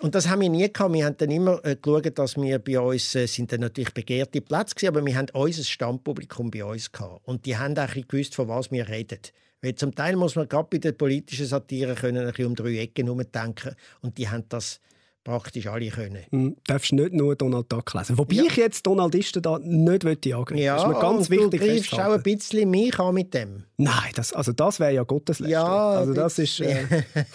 [0.00, 0.94] Und das haben wir nie gehabt.
[0.94, 4.40] Wir haben dann immer äh, geschaut, dass wir bei uns, äh, sind dann natürlich begehrte
[4.40, 7.20] Plätze gewesen, aber wir haben unser Stammpublikum bei uns gehabt.
[7.26, 9.20] Und die haben auch gewusst, von was wir reden.
[9.60, 12.78] Weil zum Teil muss man gerade bei der politischen Satire können ein bisschen um drei
[12.78, 13.74] Ecken herumdenken.
[14.00, 14.80] Und die haben das
[15.24, 16.24] praktisch alle können.
[16.30, 18.16] Du darfst nicht nur Donald Duck lesen.
[18.16, 18.44] Wobei ja.
[18.44, 22.12] ich jetzt Donaldisten da nicht angreifen Ja, das ist mir ganz wichtig du greifst auch
[22.12, 23.64] ein bisschen mich an mit dem.
[23.76, 25.66] Nein, das, also das wäre ja Gotteslästerung.
[25.66, 26.60] Ja, also das ist...
[26.60, 26.84] Äh,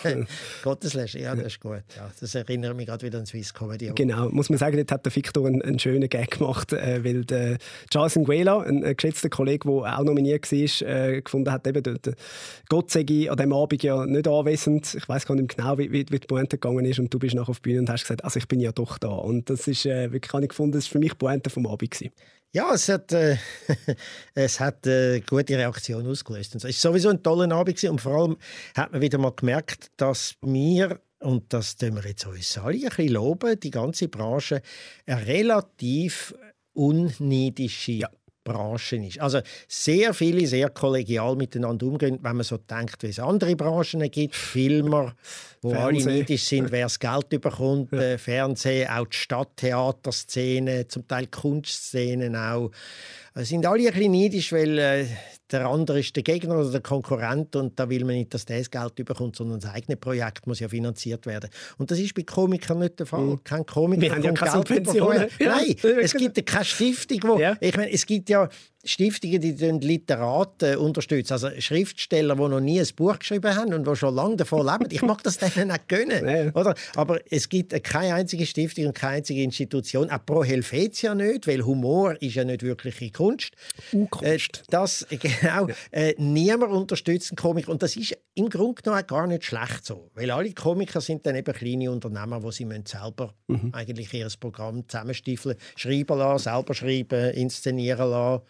[0.64, 1.84] Gotteslästerung, ja, das ist gut.
[1.96, 3.92] Ja, das erinnert mich gerade wieder an Swiss Comedy.
[3.96, 7.26] Genau, muss man sagen, dort hat der Victor einen, einen schönen Gag gemacht, äh, weil
[7.26, 7.58] der
[7.92, 11.98] Charles Nguela, ein, ein geschätzter Kollege, der auch nominiert war, äh, gefunden hat, eben, der,
[12.70, 14.96] Gott sei an diesem Abend ja nicht anwesend.
[14.96, 17.36] Ich weiß gar nicht genau, wie, wie, wie die Pointe gegangen ist und du bist
[17.36, 19.10] nachher auf die Bühne und hast gesagt, also ich bin ja doch da.
[19.10, 21.68] Und das ist äh, wirklich, habe ich gefunden, das war für mich die Pointe vom
[21.68, 21.92] Abend.
[21.92, 22.12] Gewesen.
[22.54, 23.38] Ja, es hat, äh,
[24.34, 26.56] es hat äh, gute Reaktion ausgelöst.
[26.56, 28.38] Es war sowieso ein toller Abend und vor allem
[28.76, 32.82] hat man wieder mal gemerkt, dass wir und das tun wir jetzt uns alle ein
[32.82, 34.62] bisschen loben, die ganze Branche
[35.06, 36.36] eine relativ
[36.74, 38.10] unneidische ja.
[38.46, 39.20] Branche ist.
[39.20, 44.10] Also sehr viele sehr kollegial miteinander umgehen, wenn man so denkt, wie es andere Branchen
[44.10, 45.14] gibt, Filmer,
[45.62, 46.08] wo Fernsehen.
[46.08, 48.00] alle neidisch sind, wer das Geld bekommt, ja.
[48.00, 52.72] äh, Fernsehen, auch die Stadttheaterszene, zum Teil Kunstszenen auch.
[53.38, 55.06] Es sind alle ein bisschen neidisch, weil äh,
[55.52, 58.60] der andere ist der Gegner oder der Konkurrent und da will man nicht, dass der
[58.60, 61.50] das Geld bekommt, sondern das eigene Projekt muss ja finanziert werden.
[61.78, 63.26] Und das ist bei Komikern nicht der Fall.
[63.26, 63.44] Mhm.
[63.44, 65.28] Kein Komiker Wir haben ja keine Subventionen.
[65.40, 67.58] Nein, es gibt ja keine Stiftung, wo, ja.
[67.60, 68.48] ich meine, es gibt ja
[68.86, 73.96] Stiftungen, die Literaten unterstützen, also Schriftsteller, die noch nie ein Buch geschrieben haben und die
[73.96, 74.88] schon lange davon leben.
[74.92, 76.52] Ich mag das denen nicht gönnen, nee.
[76.54, 76.76] oder?
[76.96, 81.66] Aber es gibt keine einzige Stiftung und keine einzige Institution, auch Pro Helvetia nicht, weil
[81.66, 83.52] Humor ist ja nicht wirkliche Kunst.
[83.92, 84.60] Unkunst.
[84.60, 85.06] Äh, das,
[85.42, 89.86] genau, äh, niemand unterstützt einen Komiker und das ist im Grunde genommen gar nicht schlecht
[89.86, 93.72] so, weil alle Komiker sind dann eben kleine Unternehmer, wo sie selber mhm.
[93.74, 98.44] eigentlich ihr Programm zusammenstiefeln, schreiben lassen, selber schreiben, inszenieren lassen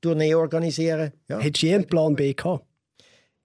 [0.00, 1.12] Tournee organisieren.
[1.28, 1.38] Ja.
[1.38, 2.64] Hättest du je einen Plan B gehabt?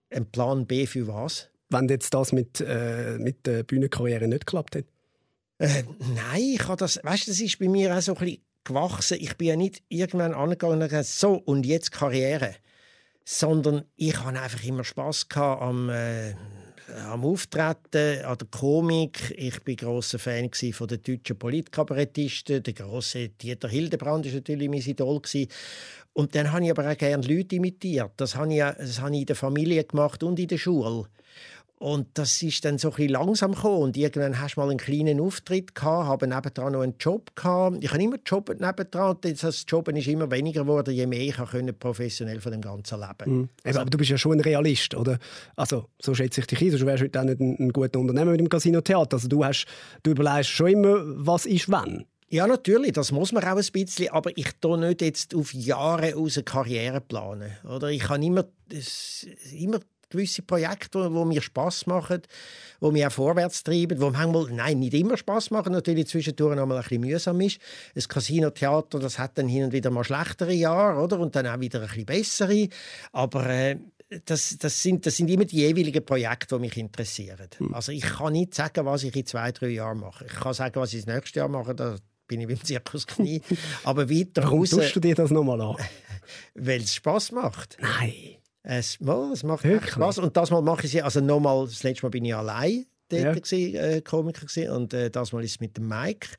[0.09, 1.49] Ein Plan B für was?
[1.69, 4.89] Wenn jetzt das mit, äh, mit der Bühnenkarriere nicht geklappt hätte?
[5.57, 5.83] Äh,
[6.15, 9.17] nein, ich habe das, weißt, das ist bei mir auch so ein bisschen gewachsen.
[9.19, 12.55] Ich bin ja nicht irgendwann angegangen und gesagt, so und jetzt Karriere,
[13.25, 16.35] sondern ich habe einfach immer Spaß gehabt am äh,
[17.09, 19.33] am Auftreten, an der Komik.
[19.37, 22.63] Ich war großer Fan von den deutschen Politkabarettisten.
[22.63, 25.21] Der große Dieter Hildebrand war natürlich mein Idol.
[26.13, 28.11] Und dann habe ich aber auch gerne Leute imitiert.
[28.17, 31.05] Das habe ich, das habe ich in der Familie gemacht und in der Schule.
[31.83, 33.81] Und das ist dann so ein bisschen langsam gekommen.
[33.81, 37.83] Und irgendwann hast du mal einen kleinen Auftritt gehabt, habe nebendran noch einen Job gehabt.
[37.83, 39.17] Ich habe immer Job nebendran.
[39.21, 43.37] Das Jobben ist immer weniger geworden, je mehr ich können, professionell von dem Ganzen leben.
[43.37, 43.49] Mhm.
[43.65, 45.19] Also, aber du bist ja schon ein Realist, oder?
[45.57, 46.71] Also, so schätze ich dich ein.
[46.71, 49.17] Du wärst heute auch nicht ein, ein guter Unternehmer mit dem Casino-Theater.
[49.17, 49.65] Also, du, hast,
[50.03, 52.05] du überlegst schon immer, was ist wann.
[52.29, 56.15] Ja, natürlich, das muss man auch ein bisschen, aber ich tue nicht jetzt auf Jahre
[56.15, 57.51] aus eine Karriere planen.
[57.63, 58.45] Oder ich habe immer,
[59.51, 59.79] immer
[60.13, 62.21] gewisse Projekte, die, mir Spaß machen,
[62.81, 66.65] die mich auch vorwärts treiben, die manchmal, nein, nicht immer Spaß machen, natürlich zwischendurch noch
[66.65, 67.59] mal ein bisschen mühsam ist.
[67.95, 71.19] Das Casino-Theater, das hat dann hin und wieder mal schlechtere Jahre, oder?
[71.19, 72.69] Und dann auch wieder ein bisschen bessere.
[73.11, 73.77] Aber äh,
[74.25, 77.47] das, das, sind, das sind immer die jeweiligen Projekte, die mich interessieren.
[77.57, 77.73] Hm.
[77.73, 80.25] Also ich kann nicht sagen, was ich in zwei, drei Jahren mache.
[80.25, 81.95] Ich kann sagen, was ich das nächste Jahr mache, da
[82.37, 83.41] bin ich beim Zirkus Knie.
[83.83, 85.75] Aber weiter Warum raus, tust du dir das nochmal an?
[86.55, 87.77] weil es Spass macht.
[87.79, 88.13] Nein.
[88.63, 89.93] Es, mal, es macht Wirklich?
[89.93, 90.19] Spaß.
[90.19, 93.21] Und das Mal mache ich sie, also nochmal, das letzte Mal bin ich allein dort
[93.21, 93.33] Ja.
[93.33, 96.29] gewesen, äh, Komiker gewesen, und äh, das Mal ist es mit dem Mike.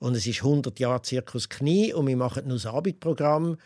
[0.00, 3.56] Und es ist 100 Jahre Zirkus Knie und wir machen nur das Abendprogramm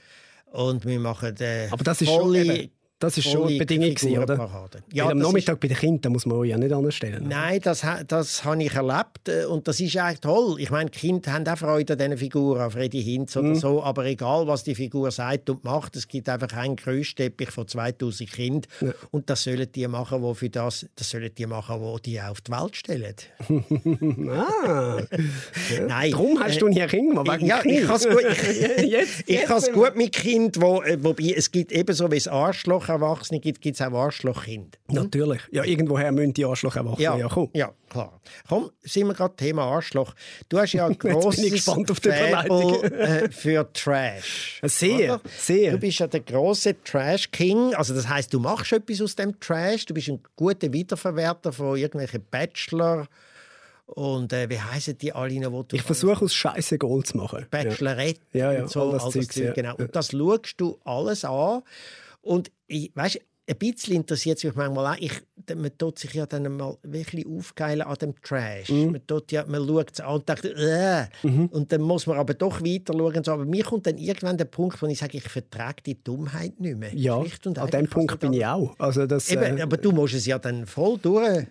[0.46, 3.94] und wir machen äh, Aber das ist schon, volle, eben, das ist schon die Bedingung,
[3.94, 4.34] gewesen, oder?
[4.34, 4.82] Figurenparade.
[4.92, 7.26] Ja, am das Nachmittag bei den Kindern muss man euch ja nicht anstellen.
[7.28, 10.56] Nein, das, das habe ich erlebt äh, und das ist eigentlich toll.
[10.58, 13.50] Ich meine, die Kinder haben auch Freude an diesen Figuren, an Freddy Hinz Mhm.
[13.50, 17.50] oder so, aber egal, was die Figur sagt und macht, es gibt einfach einen Grössteppich
[17.50, 18.62] von 2000 Kindern
[19.10, 22.40] und das sollen die machen, wo für das, das sollen die machen, wo die auf
[22.40, 23.14] die Welt stellen.
[24.30, 24.98] Ah,
[25.88, 29.24] Nein, darum hast äh, du hier Ring wegen ja, ich kann es gut, ich, Jetzt-
[29.26, 33.40] ich jetzt gut mit Kind, wo, äh, wobei es gibt ebenso wie es Arschloch Erwachsene
[33.40, 34.78] gibt, gibt es auch Arschlochkind.
[34.88, 35.40] Natürlich.
[35.50, 37.50] Ja, irgendwoher müssen die Arschloch erwachsen ja, ja kommen.
[37.54, 38.20] ja, klar.
[38.48, 40.14] Komm, sind wir gerade Thema Arschloch.
[40.48, 42.82] Du hast ja ein grosses Überleitung.
[42.84, 44.60] äh, für Trash.
[44.64, 45.20] Sehr, oder?
[45.38, 45.72] sehr.
[45.72, 47.74] Du bist ja der große Trash King.
[47.74, 49.86] Also das heißt, du machst etwas aus dem Trash.
[49.86, 53.08] Du bist ein guter Wiederverwerter von irgendwelchen Bachelor
[53.86, 55.52] und äh, wie heißen die alle noch?
[55.52, 57.46] Wo du Ich versuche aus Scheiße Gold zu machen.
[57.50, 59.52] Bachelorette Ja, ja, und so, all das all das Zeug, ja.
[59.52, 59.76] genau.
[59.76, 61.62] Und das schaust du alles an.
[62.24, 64.98] Und ich, weißt, ein bisschen interessiert es mich manchmal auch.
[64.98, 65.12] Ich,
[65.54, 68.68] man tut sich ja dann mal wirklich aufgeilen an dem Trash.
[68.68, 68.92] Mhm.
[68.92, 71.06] Man, tut ja, man schaut es an und denkt, äh.
[71.22, 73.24] und dann muss man aber doch weiter schauen.
[73.24, 73.32] So.
[73.32, 76.78] Aber mir kommt dann irgendwann der Punkt, wo ich sage, ich vertrage die Dummheit nicht
[76.78, 76.94] mehr.
[76.94, 78.74] Ja, an dem Punkt Also bin ich auch.
[78.78, 81.46] Also das, Eben, äh, aber du musst es ja dann voll durchschauen.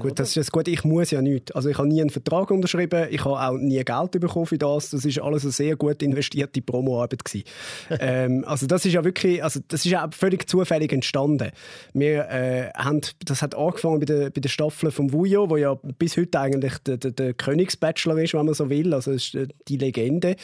[0.00, 0.68] Gut, das ist jetzt gut.
[0.68, 1.54] Ich muss ja nicht.
[1.54, 3.08] Also ich habe nie einen Vertrag unterschrieben.
[3.10, 4.90] Ich habe auch nie Geld bekommen für das.
[4.90, 7.22] Das ist alles eine sehr gut investierte Promoarbeit
[8.00, 11.50] ähm, also das ist ja wirklich, also das ist ja auch völlig zufällig entstanden.
[11.92, 15.74] Wir äh, haben, das hat angefangen bei der, bei der Staffel vom Vujo, wo ja
[15.98, 18.92] bis heute eigentlich der, der, der Königsbachelor ist, wenn man so will.
[18.94, 20.36] Also das ist äh, die Legende.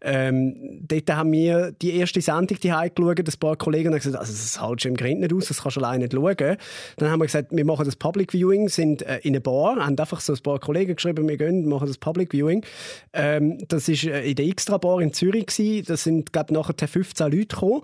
[0.00, 3.18] Ähm, dort haben wir die erste Sendung die geschaut.
[3.18, 5.76] Ein paar Kollegen haben gesagt, also das haltst du im Grind nicht aus, das kannst
[5.76, 6.56] du alleine nicht schauen.
[6.96, 9.98] Dann haben wir gesagt, wir machen das Public Viewing, sind äh, in einer Bar, haben
[9.98, 12.64] einfach so ein paar Kollegen geschrieben, wir gehen, machen das Public Viewing.
[13.12, 15.84] Ähm, das ist äh, in der Extra Bar in Zürich gewesen.
[15.86, 17.82] Da sind, glaube nachher 15 Leute gekommen.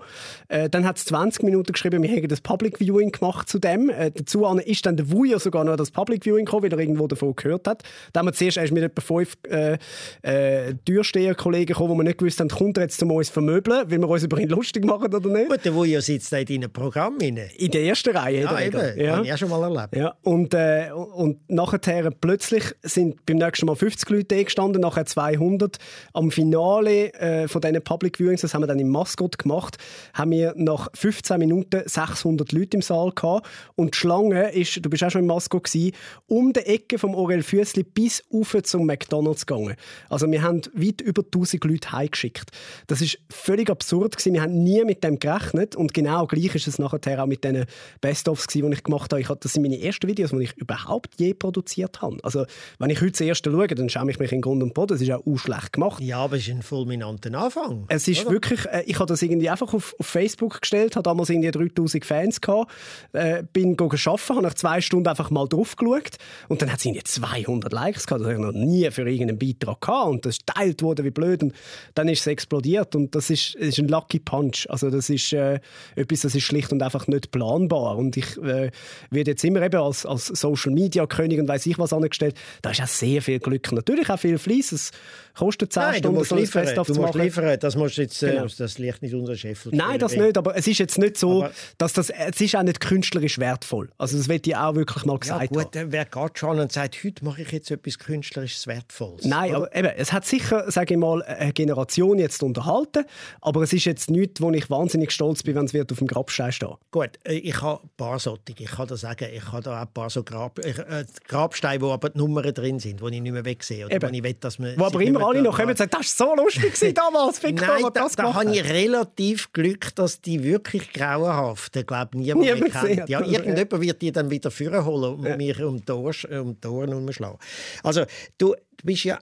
[0.49, 3.91] Äh, dann hat es 20 Minuten geschrieben, wir hätten das Public Viewing gemacht zu dem.
[3.91, 6.79] Äh, dazu an ist dann der Wuja sogar noch das Public Viewing gekommen, weil er
[6.79, 7.83] irgendwo davon gehört hat.
[8.13, 9.79] Dann haben wir zuerst erst mit etwa fünf äh,
[10.23, 13.99] äh, Türsteher-Kollegen gekommen, wo wir nicht gewusst haben, kommt er jetzt zu uns vermöbeln, weil
[13.99, 15.49] wir uns über ihn lustig machen oder nicht.
[15.49, 17.41] Gut, der Wujo sitzt da in deinem Programm rein.
[17.57, 18.43] In der ersten Reihe.
[18.43, 18.73] Ja, eben.
[18.73, 19.17] wieder.
[19.17, 19.97] Habe ich auch schon mal erlebt.
[19.97, 25.07] Ja, und, äh, und nachher plötzlich sind beim nächsten Mal 50 Leute da gestanden, nachher
[25.07, 25.77] 200.
[26.13, 29.79] Am Finale äh, von diesen Public Viewings, das haben wir dann im Maskott gemacht,
[30.15, 33.47] haben wir nach 15 Minuten 600 Leute im Saal gehabt.
[33.77, 35.93] Und die Schlange ist, du bist auch schon im Maskott gewesen,
[36.27, 39.77] um die Ecke vom Orel Füssli bis auf zum McDonalds gegangen.
[40.09, 42.51] Also wir haben weit über 1000 Leute heimgeschickt.
[42.87, 44.35] Das ist völlig absurd gewesen.
[44.35, 47.67] Wir haben nie mit dem gerechnet und genau gleich ist es nachher auch mit den
[48.01, 49.21] Best-ofs die ich gemacht habe.
[49.21, 52.19] Ich hatte das sind meine ersten Videos, die ich überhaupt je produziert habe.
[52.23, 52.47] Also
[52.79, 54.95] wenn ich heute das erste schaue, dann schäme ich mich in Grund und Boden.
[54.95, 56.03] Das ist auch schlecht gemacht.
[56.03, 57.85] Ja, aber es ist ein fulminanter Anfang.
[57.89, 58.33] Es ist oder?
[58.33, 62.05] wirklich, äh, ich habe das irgendwie einfach auf, auf Facebook gestellt, habe damals irgendwie 3000
[62.05, 62.73] Fans gehabt,
[63.13, 66.17] äh, bin gegangen arbeiten, habe nach zwei Stunden einfach mal drauf geschaut.
[66.49, 69.39] Und dann hat es irgendwie 200 Likes gehabt, das habe ich noch nie für irgendeinen
[69.39, 70.09] Beitrag gehabt.
[70.11, 71.43] Und das ist geteilt worden wie blöd.
[71.43, 71.55] Und
[71.95, 72.95] dann ist es explodiert.
[72.95, 75.61] Und das ist, ist ein Lucky Punch, also das ist äh,
[75.97, 77.97] etwas, das ist schlicht und einfach nicht planbar.
[77.97, 78.71] Und ich äh,
[79.11, 82.71] werde jetzt immer eben als, als Social Media König und weiß ich was angestellt, da
[82.71, 84.91] ist auch sehr viel Glück, natürlich auch viel Fleiss, es
[85.35, 86.85] kostet 10 Nein, du Stunden musst so ein liefern.
[86.85, 87.59] Du musst liefern.
[87.61, 88.47] Das, musst jetzt, äh, Genau.
[88.57, 89.67] das liegt nicht unser Chef.
[89.71, 92.63] Nein, das nicht, aber es ist jetzt nicht so, Aber- dass das, es ist auch
[92.63, 93.91] nicht künstlerisch wertvoll.
[93.99, 95.89] Also das wird ich auch wirklich mal Ja gesagt gut, haben.
[95.89, 99.25] äh, wer geht schon und sagt, heute mache ich jetzt etwas Künstlerisches Wertvolles?
[99.25, 103.05] Nein, aber eben, es hat sicher, sage ich mal, eine Generation jetzt unterhalten,
[103.41, 106.07] aber es ist jetzt nichts, wo ich wahnsinnig stolz bin, wenn es wird auf dem
[106.07, 106.75] Grabstein stehen.
[106.91, 108.41] Gut, äh, ich habe ein paar solche.
[108.59, 111.81] Ich kann da sagen, ich habe da auch ein paar so Grab, ich, äh, Grabsteine,
[111.81, 113.87] wo aber die Nummern drin sind, die ich nicht mehr wegsehe.
[113.87, 114.09] Oder Eben.
[114.09, 116.35] wo ich will, dass man Wo aber immer alle noch kommen und sagen, das war
[116.37, 120.93] so lustig damals, Victor, Nein, da, das da habe ich relativ Glück, dass die wirklich
[120.93, 123.09] grauenhaft, ich glaube, niemand, Niemand mehr kennt.
[123.09, 126.91] Ja, irgendjemand wird die dann wieder vorholen und mir um die Ohren, um die Ohren
[126.91, 127.39] herumschlagen.
[127.83, 128.05] Also,
[128.39, 129.19] du, bist ja,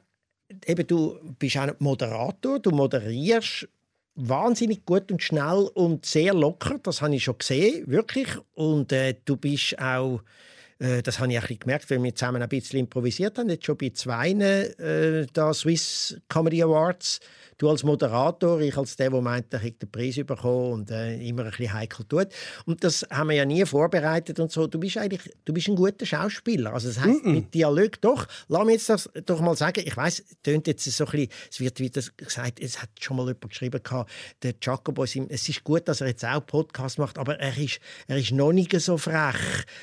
[0.66, 3.68] eben, du bist auch Moderator, du moderierst
[4.14, 8.28] wahnsinnig gut und schnell und sehr locker, das habe ich schon gesehen, wirklich.
[8.54, 10.20] Und äh, du bist auch
[10.78, 13.48] Äh, das habe ich bisschen gemerkt, weil wir zusammen ein bisschen improvisiert haben.
[13.48, 17.20] Jetzt schon bei zwei äh, da Swiss Comedy Awards.
[17.58, 21.16] Du als Moderator, ich als der, der meint, er hätte den Preis bekommen und äh,
[21.16, 22.28] immer ein bisschen heikel tut.
[22.66, 24.68] Und das haben wir ja nie vorbereitet und so.
[24.68, 26.72] Du bist eigentlich du bist ein guter Schauspieler.
[26.72, 27.32] Also das heißt, mm -mm.
[27.32, 28.26] mit Dialog doch.
[28.46, 29.82] Lass mich jetzt das doch mal sagen.
[29.84, 33.16] Ich weiß, es tönt jetzt so ein bisschen, es wird wieder gesagt, es hat schon
[33.16, 33.80] mal jemand geschrieben,
[34.42, 38.18] der Jacobo, es ist gut, dass er jetzt auch Podcast macht, aber er ist, er
[38.18, 39.34] ist noch nicht so frech,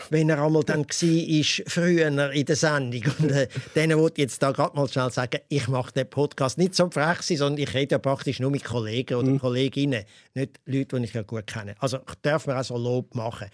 [0.09, 3.03] wenn er einmal dann war, früher in der Sendung.
[3.19, 6.57] Und äh, denen wollte ich jetzt da gerade mal schnell sagen, ich mache den Podcast
[6.57, 9.39] nicht so frech sein, sondern ich rede ja praktisch nur mit Kollegen oder mhm.
[9.39, 11.75] Kolleginnen, nicht Leute, die ich ja gut kenne.
[11.79, 13.49] Also ich darf mir auch so Lob machen.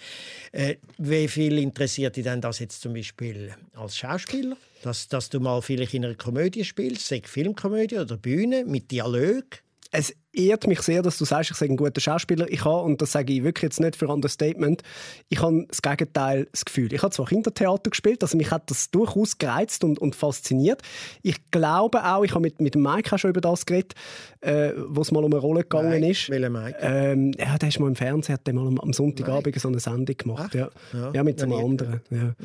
[0.52, 4.58] Äh, wie viel interessiert dich denn das jetzt zum Beispiel als Schauspieler?
[4.84, 9.46] Dass, dass du mal vielleicht in einer Komödie spielst, sei Filmkomödie oder Bühne, mit Dialog?
[9.92, 12.50] Es ehrt mich sehr, dass du sagst, ich sei ein guter Schauspieler.
[12.50, 14.82] Ich habe, und das sage ich wirklich jetzt nicht für Understatement,
[15.30, 16.94] ich habe das Gegenteil das Gefühl.
[16.94, 20.82] Ich habe zwar Kindertheater gespielt, also mich hat das durchaus gereizt und, und fasziniert.
[21.22, 23.94] Ich glaube auch, ich habe mit, mit Mike auch schon über das geredet,
[24.42, 26.30] äh, wo es mal um eine Rolle gegangen Mike, ist.
[26.30, 26.78] Mike?
[26.82, 29.60] Ähm, ja, der ist mal im Fernsehen, hat mal am, Sonntagabend Mike.
[29.60, 30.56] so eine Sendung gemacht.
[30.56, 30.70] Ja.
[30.94, 31.12] Ja.
[31.14, 31.24] ja.
[31.24, 32.02] mit so einem anderen.
[32.10, 32.18] Ja.
[32.18, 32.36] Mhm.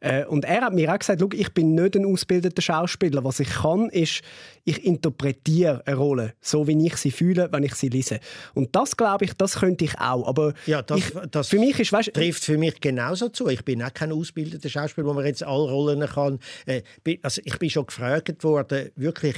[0.00, 3.24] Äh, und er hat mir auch gesagt, ich bin nicht ein ausgebildeter Schauspieler.
[3.24, 4.22] Was ich kann, ist,
[4.64, 8.20] ich interpretiere eine Rolle, so wie ich sie fühle wenn ich sie lese.
[8.54, 10.26] Und das glaube ich, das könnte ich auch.
[10.28, 13.48] Aber ja, das, ich, das für mich ist, weißt, trifft für mich genauso zu.
[13.48, 16.38] Ich bin auch kein ausgebildeter Schauspieler, wo man jetzt alle Rollen kann.
[16.66, 16.82] Äh,
[17.22, 19.36] also ich bin schon gefragt worden, wirklich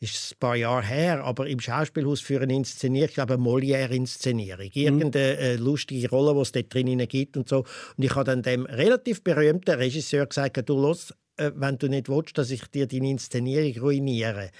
[0.00, 4.66] ist ein paar Jahre her, aber im Schauspielhaus für eine Inszenierung, ich glaube eine Molière-Inszenierung.
[4.66, 4.82] Mhm.
[4.82, 7.58] Irgendeine äh, lustige Rolle, die es dort drinnen gibt und so.
[7.96, 11.12] Und ich habe dann dem relativ berühmten Regisseur gesagt, du los,
[11.54, 14.50] wenn du nicht willst, dass ich dir deine Inszenierung ruiniere,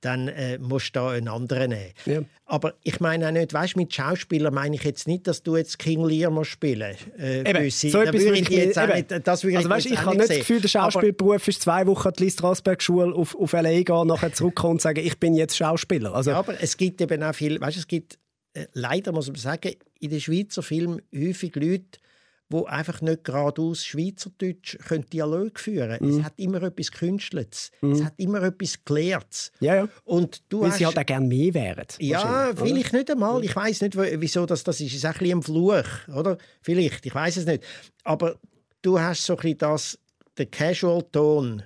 [0.00, 1.92] dann äh, musst du da einen anderen nehmen.
[2.04, 2.20] Ja.
[2.44, 5.78] Aber ich meine auch nicht, weißt, mit Schauspielern meine ich jetzt nicht, dass du jetzt
[5.78, 9.42] King Lear musst spielen äh, eben, so da etwas würde ich jetzt auch nicht, das
[9.42, 12.10] würde also, ich weißt, ich habe nicht das Gefühl, der Schauspielberuf aber, ist zwei Wochen
[12.18, 13.82] die Strasberg-Schule auf, auf L.A.
[13.82, 16.14] gehen, nachher zurückkommen und sagen, ich bin jetzt Schauspieler.
[16.14, 18.18] Also, ja, aber es gibt eben auch viel, weißt, es gibt
[18.52, 21.98] äh, leider, muss man sagen, in den Schweizer Filmen häufig Leute,
[22.48, 25.98] wo einfach nicht geradeaus Schweizerdeutsch können Dialog führen.
[26.00, 26.08] Mm.
[26.08, 26.24] Es mhm.
[26.24, 27.72] hat immer etwas Künstliches.
[27.80, 27.92] Mm.
[27.92, 29.50] Es hat immer etwas Gelehrtes.
[29.60, 29.88] Ja, ja.
[30.04, 30.78] Und du Weil hast...
[30.78, 31.86] sie halt auch gerne mehr wären.
[31.98, 33.44] Ja, vielleicht nicht einmal.
[33.44, 34.92] Ich weiß nicht, wieso das, das ist.
[34.92, 36.38] Es ist ein bisschen ein Fluch, oder?
[36.62, 37.64] Vielleicht, ich weiß es nicht.
[38.04, 38.36] Aber
[38.82, 39.98] du hast so ein bisschen das,
[40.38, 41.62] den Casual-Ton,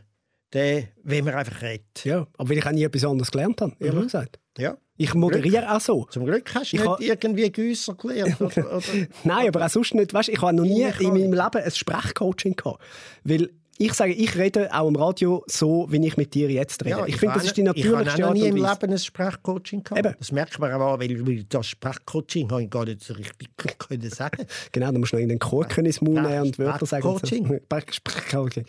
[0.55, 2.05] den, wenn man einfach redet.
[2.05, 4.05] Ja, aber weil ich auch nie etwas anderes gelernt habe, ehrlich mhm.
[4.05, 4.41] gesagt.
[4.57, 4.79] Ja.
[5.01, 5.71] Ich moderiere Glück.
[5.71, 6.05] auch so.
[6.11, 6.99] Zum Glück hast du ich nicht ha...
[7.01, 8.39] irgendwie Güsser gelernt.
[8.39, 8.85] Oder, oder...
[9.25, 10.13] Nein, aber auch sonst nicht.
[10.13, 12.83] Weißt, ich habe noch nie in meinem Leben ein Sprechcoaching gehabt.
[13.25, 13.49] Weil
[13.83, 16.99] ich sage, ich rede auch im Radio so, wie ich mit dir jetzt rede.
[16.99, 18.99] Ja, ich, ich finde, das ist die natürlichste Ich habe noch nie im Leben ein
[18.99, 19.99] Sprachcoaching gehabt.
[19.99, 20.15] Eben.
[20.19, 24.45] Das merkt man auch, weil das Sprachcoaching habe ich gar nicht so richtig können sagen.
[24.73, 27.03] genau, du musst noch in den Chor können ins Maul nehmen und Wörter sagen.
[27.03, 27.61] Sprachcoaching.
[27.91, 28.67] Sprachcoaching.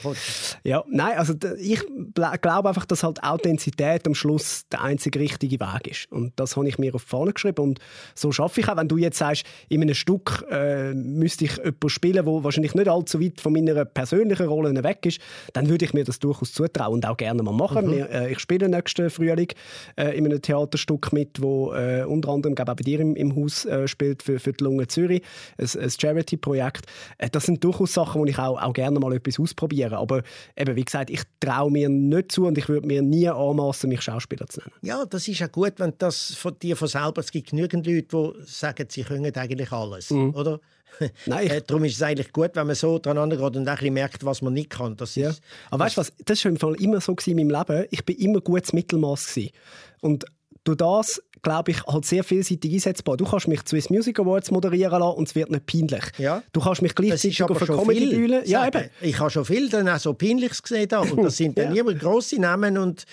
[0.64, 1.82] Ja, nein, also ich
[2.14, 6.10] glaube einfach, dass halt Authentizität am Schluss der einzige richtige Weg ist.
[6.10, 7.62] Und das habe ich mir auf die Fahne geschrieben.
[7.62, 7.80] Und
[8.16, 11.90] so schaffe ich auch, wenn du jetzt sagst, in einem Stück äh, müsste ich jemanden
[11.90, 15.22] spielen, der wahrscheinlich nicht allzu weit von meiner persönlichen Rolle weg weg ist,
[15.54, 17.88] dann würde ich mir das durchaus zutrauen und auch gerne mal machen.
[17.88, 18.04] Mhm.
[18.04, 19.50] äh, ich spiele nächsten Frühling
[19.98, 23.36] äh, in einem Theaterstück mit, wo äh, unter anderem glaube auch bei dir im, im
[23.36, 25.22] Haus äh, spielt für, für die Lunge Zürich,
[25.58, 26.86] ein, ein Charity-Projekt.
[27.18, 29.98] Äh, das sind durchaus Sachen, wo ich auch, auch gerne mal etwas ausprobiere.
[29.98, 30.24] Aber
[30.56, 34.02] eben, wie gesagt, ich traue mir nicht zu und ich würde mir nie anmassen, mich
[34.02, 34.74] Schauspieler zu nennen.
[34.82, 38.04] Ja, das ist ja gut, wenn das von dir von selber, es gibt genügend Leute,
[38.04, 40.34] die sagen, sie können eigentlich alles, mhm.
[40.36, 40.60] oder?
[41.26, 43.94] Nein, äh, darum ist es eigentlich gut, wenn man so dran geht und ein bisschen
[43.94, 44.96] merkt, was man nicht kann.
[44.98, 45.30] Das ja.
[45.30, 47.86] ist, Aber weißt du was, das war im Fall immer so in meinem Leben.
[47.92, 49.40] Ich bin immer gutes Mittelmaß
[50.02, 50.26] Und
[50.64, 53.18] durch das glaube ich, halt sehr vielseitig einsetzbar.
[53.18, 56.04] Du kannst mich Swiss Music Awards moderieren lassen und es wird nicht peinlich.
[56.18, 56.44] Ja.
[56.54, 58.44] Du kannst mich gleichzeitig auf eine Comedy-Bühne...
[58.46, 58.90] Ja, eben.
[59.02, 61.00] Ich habe schon viel dann auch so Peinliches gesehen da.
[61.00, 61.82] und das sind dann ja.
[61.82, 63.06] immer grosse Namen und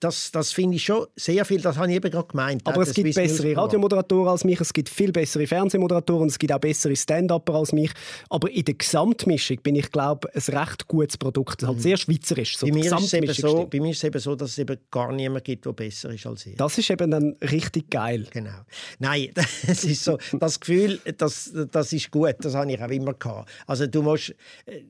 [0.00, 2.66] das, das finde ich schon sehr viel, das habe ich eben gerade gemeint.
[2.66, 6.52] Aber es gibt Swiss bessere Radiomoderatoren als mich, es gibt viel bessere Fernsehmoderatoren es gibt
[6.52, 7.90] auch bessere Stand-Upper als mich.
[8.28, 11.62] Aber in der Gesamtmischung bin ich, glaube ich, ein recht gutes Produkt.
[11.62, 11.80] Halt mhm.
[11.80, 12.58] sehr schweizerisch.
[12.58, 14.76] So bei, mir ist es so, bei mir ist es eben so, dass es eben
[14.90, 16.56] gar niemand gibt, der besser ist als ich.
[16.56, 18.26] Das ist eben dann richtig geil.
[18.30, 18.50] Genau.
[18.98, 19.30] Nein,
[19.66, 23.50] das ist so, das Gefühl, das, das ist gut, das habe ich auch immer gehabt.
[23.66, 24.34] Also du musst,
[24.66, 24.82] äh,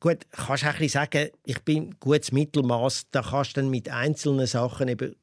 [0.00, 3.88] gut, kannst auch ein bisschen sagen, ich bin gutes Mittelmaß, da kannst du dann mit
[3.88, 5.14] einzelnen Sachen eben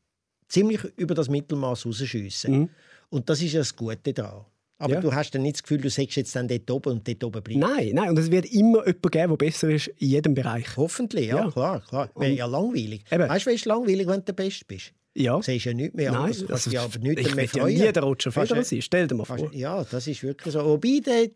[0.48, 2.60] ziemlich über das Mittelmaß rausschiessen.
[2.60, 2.70] Mhm.
[3.10, 4.46] Und das ist ja das Gute daran.
[4.80, 5.02] Aber ja.
[5.02, 7.42] du hast dann nicht das Gefühl, du sagst jetzt dann dort oben und dort oben
[7.42, 7.60] bleiben.
[7.60, 10.76] Nein, nein, und es wird immer jemanden geben, der besser ist in jedem Bereich.
[10.76, 11.52] Hoffentlich, ja, ja.
[11.52, 12.10] klar, klar.
[12.16, 13.06] Wäre ja langweilig.
[13.10, 13.30] Eben.
[13.30, 14.94] Weißt du, wie ist langweilig, wenn du der Beste bist?
[15.16, 15.38] Ja.
[15.38, 16.50] Du siehst ja nichts mehr Nein, anders.
[16.50, 17.78] Also, ja aber nichts ich mehr freuen.
[17.78, 19.54] ja nie der Roger Federer sein, stell dir mal vor.
[19.54, 20.66] Ja, das ist wirklich so.
[20.66, 21.30] Wobei, der,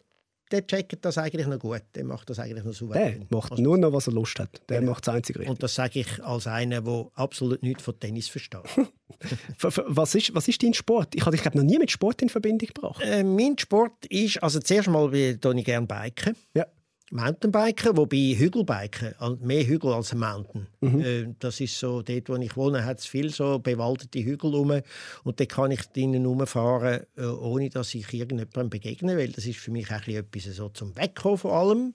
[0.51, 1.81] der checkt das eigentlich noch gut.
[1.95, 3.25] Der macht das eigentlich noch souverän.
[3.29, 4.61] Der macht also, nur noch, was er Lust hat.
[4.69, 4.91] Der genau.
[4.91, 5.51] macht das einzige richtig.
[5.51, 8.61] Und das sage ich als einer, der absolut nichts von Tennis versteht.
[9.59, 11.15] was, ist, was ist dein Sport?
[11.15, 13.01] Ich habe dich noch nie mit Sport in Verbindung gebracht.
[13.03, 16.35] Äh, mein Sport ist, also zuerst mal ich gerne biken.
[16.53, 16.65] Ja.
[17.11, 20.67] Mountainbiken, wobei Hügelbiken, mehr Hügel als Mountain.
[20.81, 21.01] Mhm.
[21.01, 24.81] Äh, das ist so, dort wo ich wohne, hat es viel so bewaldete Hügel rum
[25.23, 29.59] und da kann ich drinnen rumfahren, äh, ohne dass ich irgendjemandem begegne, weil das ist
[29.59, 31.93] für mich auch etwas so zum Wegkommen von allem.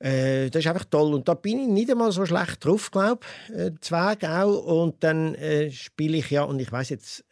[0.00, 1.14] Äh, das ist einfach toll.
[1.14, 3.54] Und da bin ich nicht einmal so schlecht drauf, glaube ich.
[3.54, 4.64] Äh, Zweig auch.
[4.64, 7.24] Und dann äh, spiele ich ja, und ich weiß jetzt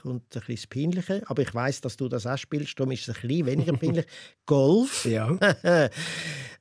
[0.00, 3.08] kommt ein bisschen das Peinliche, aber ich weiß, dass du das auch spielst, darum ist
[3.08, 4.06] es ein bisschen weniger peinlich.
[4.46, 5.04] Golf.
[5.04, 5.36] Ja.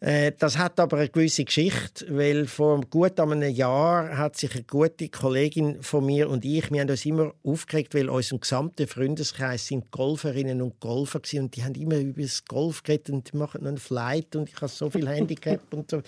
[0.02, 4.64] Äh, das hat aber eine gewisse Geschichte, weil vor gut einem Jahr hat sich eine
[4.64, 9.68] gute Kollegin von mir und ich, wir haben uns immer aufgeregt, weil unser gesamter Freundeskreis
[9.68, 13.38] sind Golferinnen und Golfer gewesen, und die haben immer über das Golf geredet und die
[13.38, 16.02] machen einen Flight und ich habe so viel Handicap und so.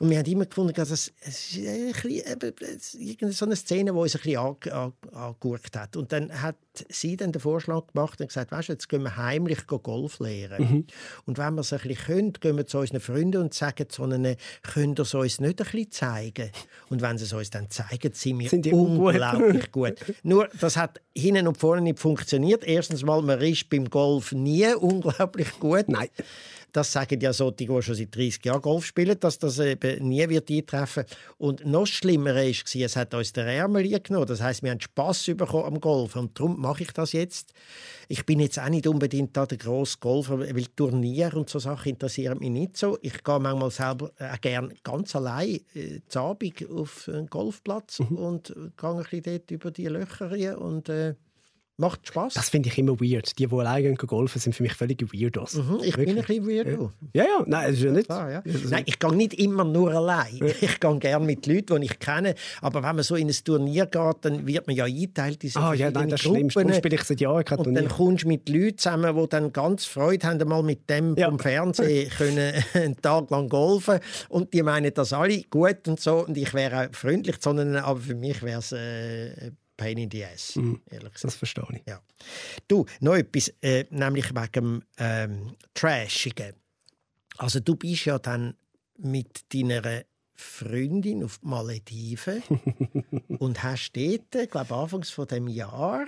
[0.00, 1.12] Und wir haben immer gefunden, dass es,
[2.02, 4.38] bisschen, so eine Szene, die uns ein bisschen
[5.12, 5.96] angegurkt hat.
[5.96, 6.56] Und dann hat
[6.88, 10.58] sie dann den Vorschlag gemacht und gesagt, weißt du, jetzt gehen wir heimlich Golf lernen.
[10.58, 10.86] Mhm.
[11.26, 14.04] Und wenn wir es ein bisschen können, gehen wir zu unseren Freunden und sagen zu
[14.04, 16.50] ihnen, könnt ihr es uns nicht ein bisschen zeigen?
[16.88, 20.00] Und wenn sie es uns dann zeigen, sind wir sind unglaublich gut.
[20.00, 20.16] gut.
[20.22, 22.64] Nur, das hat hinten und vorne nicht funktioniert.
[22.64, 25.88] Erstens mal, man ist beim Golf nie unglaublich gut.
[25.88, 26.08] Nein.
[26.72, 30.28] Das sagen ja solche, die schon seit 30 Jahren Golf spielen, dass das eben nie
[30.28, 31.04] wird eintreffen
[31.38, 34.26] Und noch schlimmer war, es hat uns der Ärmel genommen.
[34.26, 36.16] Das heißt, wir haben Spass bekommen am Golf.
[36.16, 37.52] Und darum mache ich das jetzt.
[38.08, 41.90] Ich bin jetzt auch nicht unbedingt da der grosse Golfer, weil Turniere und so Sachen
[41.90, 42.98] interessieren mich nicht so.
[43.00, 48.16] Ich gehe manchmal selber auch gerne ganz allein äh, Abend auf einen Golfplatz mhm.
[48.16, 51.14] und gehe ein bisschen dort über die Löcher und äh,
[51.78, 52.32] Macht Spaß.
[52.32, 53.38] Das finde ich immer weird.
[53.38, 55.56] Die, die alleine golfen, sind für mich völlig weirdos.
[55.56, 56.06] Mhm, ich Wirklich.
[56.06, 56.92] bin ein bisschen weirdo.
[57.12, 58.06] Ja, ja, nein, das ist ja nicht.
[58.06, 58.42] Klar, ja.
[58.70, 60.36] Nein, ich gehe nicht immer nur allein.
[60.36, 60.46] Ja.
[60.46, 62.34] Ich gehe gerne mit Leuten, die ich kenne.
[62.62, 65.74] Aber wenn man so in ein Turnier geht, dann wird man ja eingeteilt in Ah
[65.74, 66.50] ja, nein, das Gruppen.
[66.50, 66.74] Schlimmste.
[66.74, 69.84] spiele ich seit Jahren kein Und dann kommst du mit Leuten zusammen, die dann ganz
[69.84, 71.28] Freude haben, mal mit dem ja.
[71.28, 74.00] vom Fernsehen können einen Tag lang golfen.
[74.30, 76.24] Und die meinen das alle gut und so.
[76.24, 80.24] Und ich wäre auch freundlich, sondern aber für mich wäre es äh, Pain in the
[80.24, 81.24] Ass, ehrlich gesagt.
[81.24, 81.82] Das verstehe ich.
[81.86, 82.00] Ja.
[82.68, 86.54] Du, noch etwas, äh, nämlich wegen dem ähm, Trashigen.
[87.36, 88.56] Also du bist ja dann
[88.98, 92.42] mit deiner Freundin auf die Malediven
[93.38, 96.06] und hast dort, ich glaube anfangs von dem Jahr,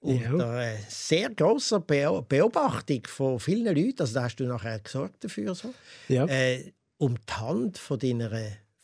[0.00, 0.78] unter ja.
[0.88, 5.74] sehr großer Beobachtung von vielen Leuten, also da hast du nachher gesorgt dafür, so,
[6.08, 6.24] ja.
[6.26, 8.30] äh, um die Hand von deiner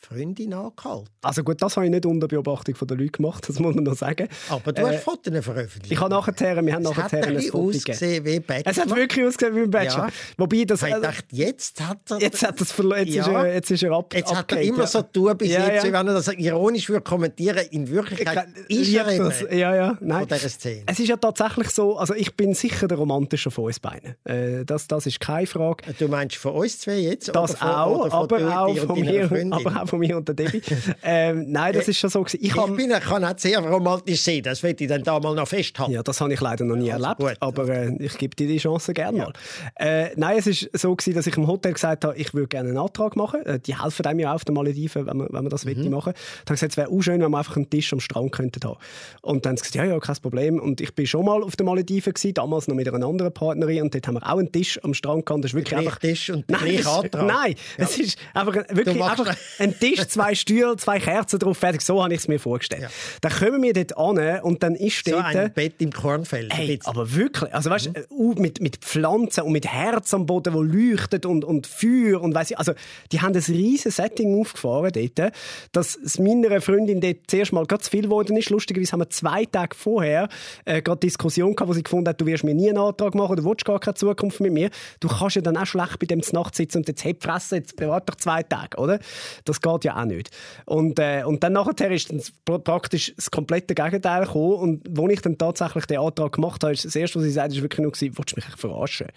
[0.05, 1.09] Freundin angehalten.
[1.23, 3.95] Also gut, das habe ich nicht unter Beobachtung der Leute gemacht, das muss man noch
[3.95, 4.29] sagen.
[4.49, 5.93] Aber du äh, hast Fotos veröffentlicht.
[5.93, 8.71] Ich habe nachher, wir haben nachher ein, Foto ausgesehen wie Bachelor.
[8.71, 10.07] Es hat wirklich ausgesehen wie ein Bachelor.
[10.07, 10.13] Ja.
[10.37, 10.83] Wobei das...
[10.83, 12.21] Ich äh, dachte, jetzt hat er...
[12.21, 13.23] Jetzt hat er verloren, jetzt, ja.
[13.23, 15.85] ist er, jetzt ist er ab, Jetzt hat er immer so tun bis ja, jetzt,
[15.85, 15.93] ja.
[15.93, 19.41] wenn er das ironisch würde kommentieren, in Wirklichkeit ist er eben das.
[19.51, 20.21] Ja, ja, nein.
[20.21, 20.83] von dieser Szene.
[20.87, 24.15] Es ist ja tatsächlich so, also ich bin sicher der romantische von uns beiden.
[24.25, 25.95] Äh, das, das ist keine Frage.
[25.99, 27.35] Du meinst von uns zwei jetzt?
[27.35, 30.63] Das von, auch, aber, auch von mir, aber auch von mir und der Debbie.
[31.03, 32.25] ähm, nein, das ist schon so.
[32.27, 35.49] Ich, ich bin, kann auch sehr romantisch sehen, das will ich dann da mal noch
[35.49, 35.93] festhalten.
[35.93, 38.47] Ja, das habe ich leider noch nie also erlebt, gut, aber äh, ich gebe dir
[38.47, 39.25] die Chance gerne ja.
[39.25, 39.33] mal.
[39.77, 42.71] Äh, nein, es ist so gewesen, dass ich im Hotel gesagt habe, ich würde gerne
[42.71, 43.45] einen Antrag machen.
[43.47, 45.91] Äh, die helfen einem ja auch auf den Malediven, wenn man, wenn man das mhm.
[45.91, 46.15] machen will.
[46.15, 48.61] Ich habe gesagt, es wäre auch schön, wenn wir einfach einen Tisch am Strand könnten
[48.65, 48.79] haben.
[49.23, 50.61] Und dann haben sie gesagt, ja, ja, kein Problem.
[50.61, 53.83] Und ich bin schon mal auf den Malediven gewesen, damals noch mit einer anderen Partnerin
[53.83, 55.45] und dort haben wir auch einen Tisch am Strand gehabt.
[55.45, 55.99] Das ist wirklich einfach...
[55.99, 57.27] Tisch und nein, Antrag.
[57.27, 57.85] Nein, ja.
[57.85, 61.83] es ist einfach wirklich einfach ein Tisch, zwei Stühle, zwei Kerzen drauf, fertig.
[61.83, 62.83] So habe ich es mir vorgestellt.
[62.83, 62.89] Ja.
[63.21, 65.33] Dann kommen wir dort an und dann ist dort...
[65.33, 66.53] So ein Bett im Kornfeld.
[66.55, 68.05] Hey, aber wirklich, also weißt, mhm.
[68.11, 72.35] uh, mit, mit Pflanzen und mit Herz am Boden, wo leuchtet und, und Feuer und
[72.35, 72.73] weiss ich, also
[73.13, 75.33] die haben ein riesiges Setting aufgefahren dort,
[75.73, 78.51] dass es meiner Freundin dort zuerst mal ganz viel geworden ist.
[78.51, 80.29] Lustigerweise haben wir zwei Tage vorher
[80.65, 83.37] äh, gerade Diskussion gehabt, wo sie gefunden hat, du wirst mir nie einen Antrag machen,
[83.37, 84.71] du willst gar keine Zukunft mit mir.
[85.01, 87.77] Du kannst ja dann auch schlecht bei dem Nacht sitzen und jetzt hey, fressen, jetzt
[87.77, 88.99] bewahrt doch zwei Tage, oder?
[89.45, 90.31] Das geht ja auch nicht.
[90.67, 92.23] Und, äh, und dann nachher ist dann
[92.63, 94.83] praktisch das komplette Gegenteil gekommen.
[94.85, 97.53] Und als ich dann tatsächlich den Antrag gemacht habe, ist das Erste, was sie sagt,
[97.53, 99.09] ist wirklich nur, gewesen, willst du mich verarschen?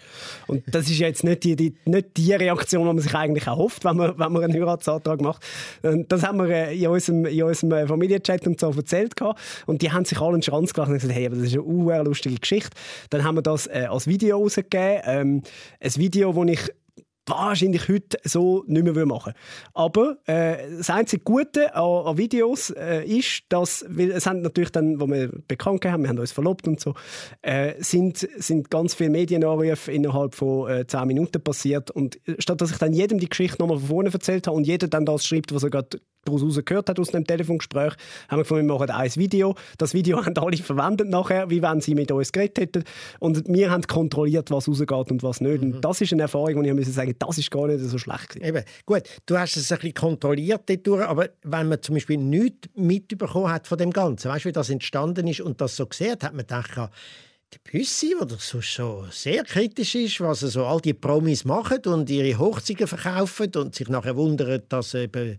[0.46, 3.84] Und das ist jetzt nicht die, die, nicht die Reaktion, die man sich eigentlich erhofft,
[3.84, 5.44] wenn man, wenn man einen Heiratsantrag macht.
[5.82, 9.16] Und das haben wir äh, in unserem, in unserem äh, Familienchat und so erzählt.
[9.16, 9.40] Gehabt.
[9.66, 12.02] Und die haben sich alle einen Schranz gelacht und gesagt, hey, aber das ist eine
[12.02, 12.70] lustige Geschichte.
[13.10, 15.02] Dann haben wir das äh, als Video rausgegeben.
[15.04, 15.42] Ähm,
[15.80, 16.60] ein Video, wo ich
[17.28, 19.32] wahrscheinlich heute so nicht mehr machen.
[19.74, 24.70] Aber äh, das einzige Gute an, an Videos äh, ist, dass, weil es haben natürlich
[24.70, 26.94] dann, wo wir bekannt haben, wir haben uns verlobt und so,
[27.42, 31.90] äh, sind, sind ganz viele Medienanrufe innerhalb von äh, 10 Minuten passiert.
[31.90, 34.88] Und statt dass ich dann jedem die Geschichte nochmal von vorne erzählt habe und jeder
[34.88, 36.00] dann das schreibt, was er gerade
[36.36, 37.94] daraus gehört hat aus dem Telefongespräch,
[38.28, 39.54] haben wir gefunden, wir machen ein Video.
[39.78, 42.84] Das Video haben alle verwendet nachher, wie wenn sie mit uns geredet hätten.
[43.18, 45.62] Und wir haben kontrolliert, was rausgeht und was nicht.
[45.62, 45.74] Mhm.
[45.74, 48.30] Und das ist eine Erfahrung, wo ich muss sagen, das ist gar nicht so schlecht
[48.30, 48.48] gewesen.
[48.48, 48.64] Eben.
[48.86, 53.50] Gut, du hast es ein bisschen kontrolliert dadurch, aber wenn man zum Beispiel nichts mitbekommen
[53.50, 56.24] hat von dem Ganzen, weißt du, wie das entstanden ist und das so gesehen hat,
[56.24, 56.90] hat man gedacht,
[57.52, 62.10] der Büssi, der so schon sehr kritisch ist, was so all die Promis machen und
[62.10, 65.38] ihre Hochzeiten verkaufen und sich nachher wundern, dass eben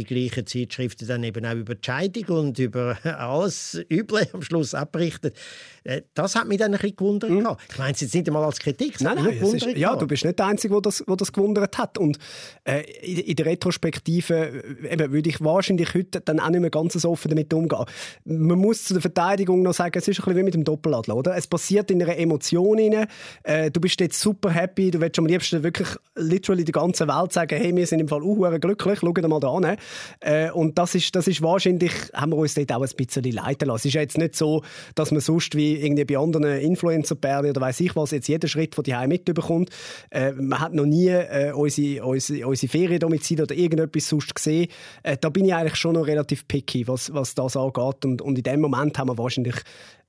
[0.00, 4.74] die gleichen Zeitschriften dann eben auch über die Scheidung und über alles Üble am Schluss
[4.74, 5.36] abberichtet.
[5.84, 7.30] Äh, das hat mich dann ein bisschen gewundert.
[7.30, 7.46] Mhm.
[7.70, 9.00] Ich meine es jetzt nicht einmal als Kritik.
[9.00, 11.98] Nein, nein, ist, ja, du bist nicht der Einzige, der das, das gewundert hat.
[11.98, 12.18] Und
[12.64, 16.94] äh, in, der Retrospektive äh, eben, würde ich wahrscheinlich heute dann auch nicht mehr ganz
[16.94, 17.84] so offen damit umgehen.
[18.24, 21.16] Man muss zu der Verteidigung noch sagen, es ist ein bisschen wie mit dem Doppeladler,
[21.16, 21.36] oder?
[21.36, 23.06] Es passiert in einer Emotion rein.
[23.42, 27.32] Äh, du bist jetzt super happy, du willst am liebsten wirklich literally die ganze Welt
[27.32, 29.76] sagen, hey, wir sind im Fall auch glücklich, schau dir mal da an.
[30.20, 33.68] Äh, und das ist, das ist wahrscheinlich, haben wir uns dort auch ein bisschen leiten
[33.68, 33.78] lassen.
[33.78, 34.62] Es ist jetzt nicht so,
[34.94, 38.74] dass man sonst wie irgendwie bei anderen Influencer-Pärchen oder weiß ich was, jetzt jeden Schritt
[38.74, 39.70] von die mitbekommt.
[40.10, 44.68] Äh, man hat noch nie äh, unsere, unsere, unsere Feriendomizile oder irgendetwas sonst gesehen.
[45.02, 48.04] Äh, da bin ich eigentlich schon noch relativ picky, was, was das angeht.
[48.04, 49.56] Und, und in dem Moment haben wir wahrscheinlich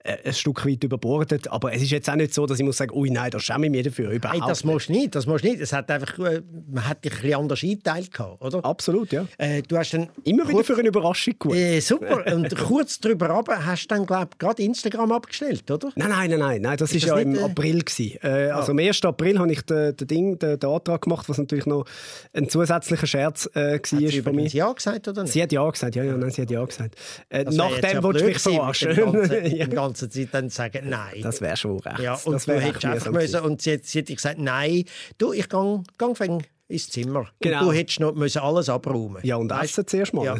[0.03, 1.51] ein Stück weit überbordet.
[1.51, 3.67] Aber es ist jetzt auch nicht so, dass ich muss sagen, ui nein, da schäme
[3.67, 4.11] ich mich dafür.
[4.11, 5.15] Überhaupt nein, das musst du nicht.
[5.15, 5.59] Das musst nicht.
[5.59, 6.41] Es hat einfach, äh,
[6.71, 8.65] man hat dich ein bisschen anders eingeteilt gehabt, oder?
[8.65, 9.25] Absolut, ja.
[9.37, 11.55] Äh, du hast dann Immer kurz, wieder für eine Überraschung gut.
[11.55, 12.25] Äh, super.
[12.33, 15.89] Und kurz darüber runter hast du dann, glaube ich, gerade Instagram abgestellt, oder?
[15.95, 16.61] Nein, nein, nein, nein.
[16.61, 17.81] nein das ist, das ja nicht, im äh, April.
[17.81, 18.17] Gewesen.
[18.21, 18.57] Äh, ah.
[18.57, 19.03] Also am 1.
[19.03, 21.85] April habe ich den, den, Ding, den, den Antrag gemacht, was natürlich noch
[22.33, 23.73] ein zusätzlicher Scherz äh, war.
[23.73, 25.33] Hat sie übrigens Ja gesagt, oder nicht?
[25.33, 26.95] Sie hat Ja gesagt, ja, ja, nein, sie hat Ja gesagt.
[27.29, 28.89] Äh, nachdem wolltest du mich verarschen.
[28.91, 29.41] Die ganze,
[29.91, 31.21] ganze Zeit dann sagen, nein.
[31.21, 31.99] Das wäre schon recht.
[31.99, 34.85] Ja, und das du hättest einfach müssen, und sie, sie hätte gesagt, nein,
[35.17, 37.27] du, ich gehe gang, gang ins Zimmer.
[37.41, 37.59] Genau.
[37.59, 40.25] Und du hättest noch müssen alles abräumen Ja, und weißt, essen zuerst mal.
[40.25, 40.37] Ja,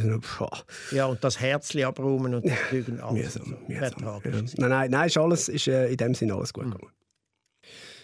[0.92, 2.54] ja und das Herzchen abräumen und das
[3.02, 3.36] alles.
[3.36, 4.46] Mühsam, mühsam.
[4.58, 6.78] Nein, nein, nein, ist alles, ist äh, in dem Sinne alles gut mhm.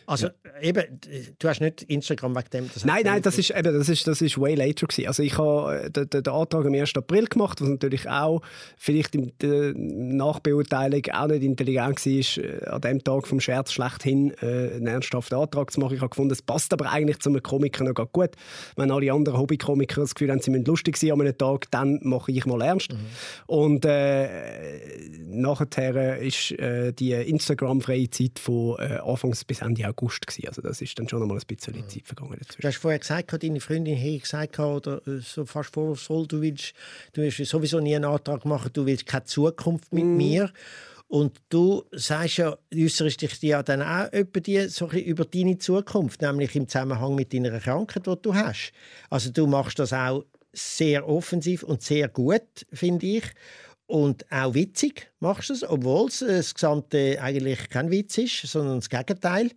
[0.08, 0.30] Also
[0.62, 1.02] eben,
[1.38, 2.70] du hast nicht Instagram wegen dem.
[2.86, 5.06] nein, nein, das ist, eben, das, ist, das ist way later gewesen.
[5.06, 6.96] Also ich habe äh, den, den, Antrag am 1.
[6.96, 8.42] April gemacht, was natürlich auch
[8.78, 14.32] vielleicht in der Nachbeurteilung auch nicht intelligent war, äh, an dem Tag vom Scherz schlechthin
[14.42, 15.96] äh, einen ernsthaften Antrag zu machen.
[15.96, 18.30] Ich habe gefunden, es passt aber eigentlich zu einem Komiker noch gut.
[18.78, 22.00] Wenn alle anderen Hobbykomiker das Gefühl haben, sie müssen lustig sein an einem Tag, dann
[22.04, 22.94] mache ich mal ernst.
[22.94, 22.98] Mhm.
[23.46, 24.30] Und äh,
[25.26, 30.28] nachher ist äh, die Instagram-freie Zeit von äh, Anfangs bis Ende August August.
[30.28, 30.48] Gewesen.
[30.48, 31.90] Also das ist dann schon einmal ein bisschen mhm.
[31.90, 32.62] Zeit vergangen dazwischen.
[32.62, 36.74] Du hast vorher gesagt, deine Freundin hätte gesagt, oder äh, so fast vorwurfsvoll, du willst,
[37.14, 40.18] du willst sowieso nie einen Antrag machen, du willst keine Zukunft mit mm.
[40.18, 40.52] mir.
[41.10, 46.22] Und du sagst ja, äußerst dich ja dann auch über, die, so über deine Zukunft,
[46.22, 48.74] nämlich im Zusammenhang mit deiner Krankheit, die du hast.
[49.10, 53.24] Also du machst das auch sehr offensiv und sehr gut, finde ich.
[53.88, 58.80] Und auch witzig machst du es, obwohl es das Gesamte eigentlich kein Witz ist, sondern
[58.80, 59.52] das Gegenteil.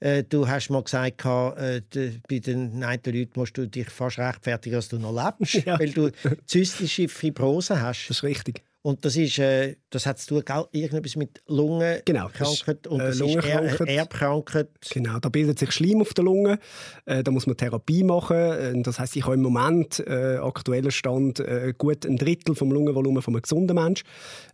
[0.00, 1.82] Äh, du hast mal gesagt, äh,
[2.26, 5.78] bei den einen Leuten musst du dich fast rechtfertigen, dass du noch lebst, ja.
[5.78, 6.10] weil du
[6.46, 8.08] zystische Fibrose hast.
[8.08, 8.62] Das ist richtig.
[8.86, 13.26] Und das ist, äh, das hat zu tun, irgendetwas mit Lungenkrankheit genau, und das äh,
[13.26, 14.68] ist er Erbkrankheit.
[14.90, 16.58] Genau, da bildet sich Schleim auf der Lunge,
[17.06, 18.36] äh, da muss man Therapie machen.
[18.36, 22.72] Äh, das heißt, ich habe im Moment äh, aktueller Stand äh, gut ein Drittel vom
[22.72, 24.02] Lungenvolumen von einem gesunden Mensch.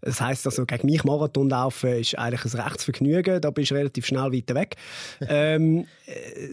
[0.00, 4.06] Das heißt also, gegen mich Marathon laufen ist eigentlich ein Rechtsvergnügen, da bist du relativ
[4.06, 4.76] schnell weiter weg.
[5.22, 5.86] ähm,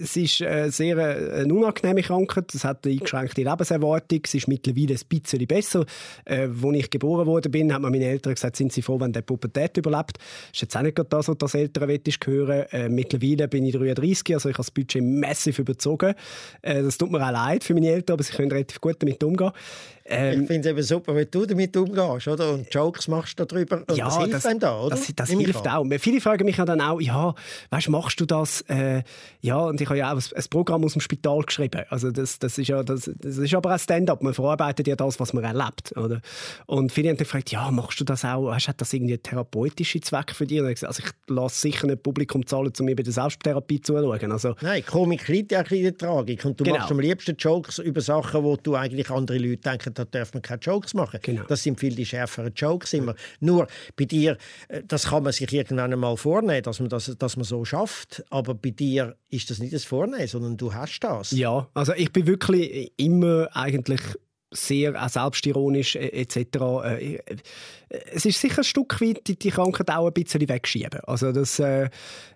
[0.02, 4.48] es ist äh, sehr äh, eine unangenehme Krankheit, es hat eine eingeschränkte Lebenserwartung, es ist
[4.48, 5.86] mittlerweile ein bisschen besser.
[6.26, 9.14] Äh, als ich geboren wurde, bin, haben mir meine Eltern gesagt, sind sie froh, wenn
[9.14, 10.18] der Pubertät überlebt.
[10.18, 11.90] Das ist jetzt auch nicht gerade das, was das Eltern
[12.26, 16.14] hören äh, Mittlerweile bin ich 33, also ich habe das Budget massiv überzogen.
[16.62, 19.24] Äh, das tut mir auch leid für meine Eltern, aber sie können relativ gut damit
[19.24, 19.52] umgehen.
[20.10, 22.54] Ähm, ich finde es eben super, wenn du damit umgehst oder?
[22.54, 23.84] und Jokes machst darüber.
[23.88, 24.96] Und ja, das hilft das, einem da, oder?
[24.96, 25.86] Das, das hilft auch.
[26.00, 27.36] Viele fragen mich ja dann auch, ja,
[27.72, 28.62] weißt, machst du das?
[28.70, 29.04] Äh,
[29.42, 31.84] ja, und ich habe ja auch ein, Programm aus dem Spital geschrieben.
[31.90, 34.24] Also das, das, ist, ja, das, das ist aber ein Stand-up.
[34.24, 35.96] Man verarbeitet ja das, was man erlebt.
[35.98, 36.22] Oder?
[36.68, 39.24] Und viele haben gefragt, ja, ja, machst du das auch, hast, hat das irgendwie einen
[39.24, 40.62] therapeutischen Zweck für dich?
[40.62, 44.32] Also ich lasse sicher nicht Publikum zahlen, um mir bei der Selbsttherapie zuzuschauen.
[44.32, 46.46] Also, Nein, Komik liegt ja ein in der Tragik.
[46.46, 46.78] Und du Genau.
[46.78, 50.42] machst am liebsten Jokes über Sachen, wo du eigentlich andere Leute denken, da darf man
[50.44, 51.20] keine Jokes machen.
[51.24, 51.44] Genau.
[51.48, 53.16] Das sind viel die schärferen Jokes immer.
[53.40, 54.38] Nur bei dir,
[54.68, 58.24] äh, das kann man sich irgendwann einmal vornehmen, dass man, das, dass man so schafft.
[58.30, 61.32] Aber bei dir ist das nicht das Vornehmen, sondern du hast das.
[61.32, 64.02] Ja, also ich bin wirklich immer eigentlich
[64.52, 66.38] sehr auch selbstironisch äh, etc.
[66.84, 67.22] Äh, äh,
[67.90, 71.00] es ist sicher ein Stück weit die, die Krankheit auch ein bisschen wegschieben.
[71.06, 71.90] Also dass, äh,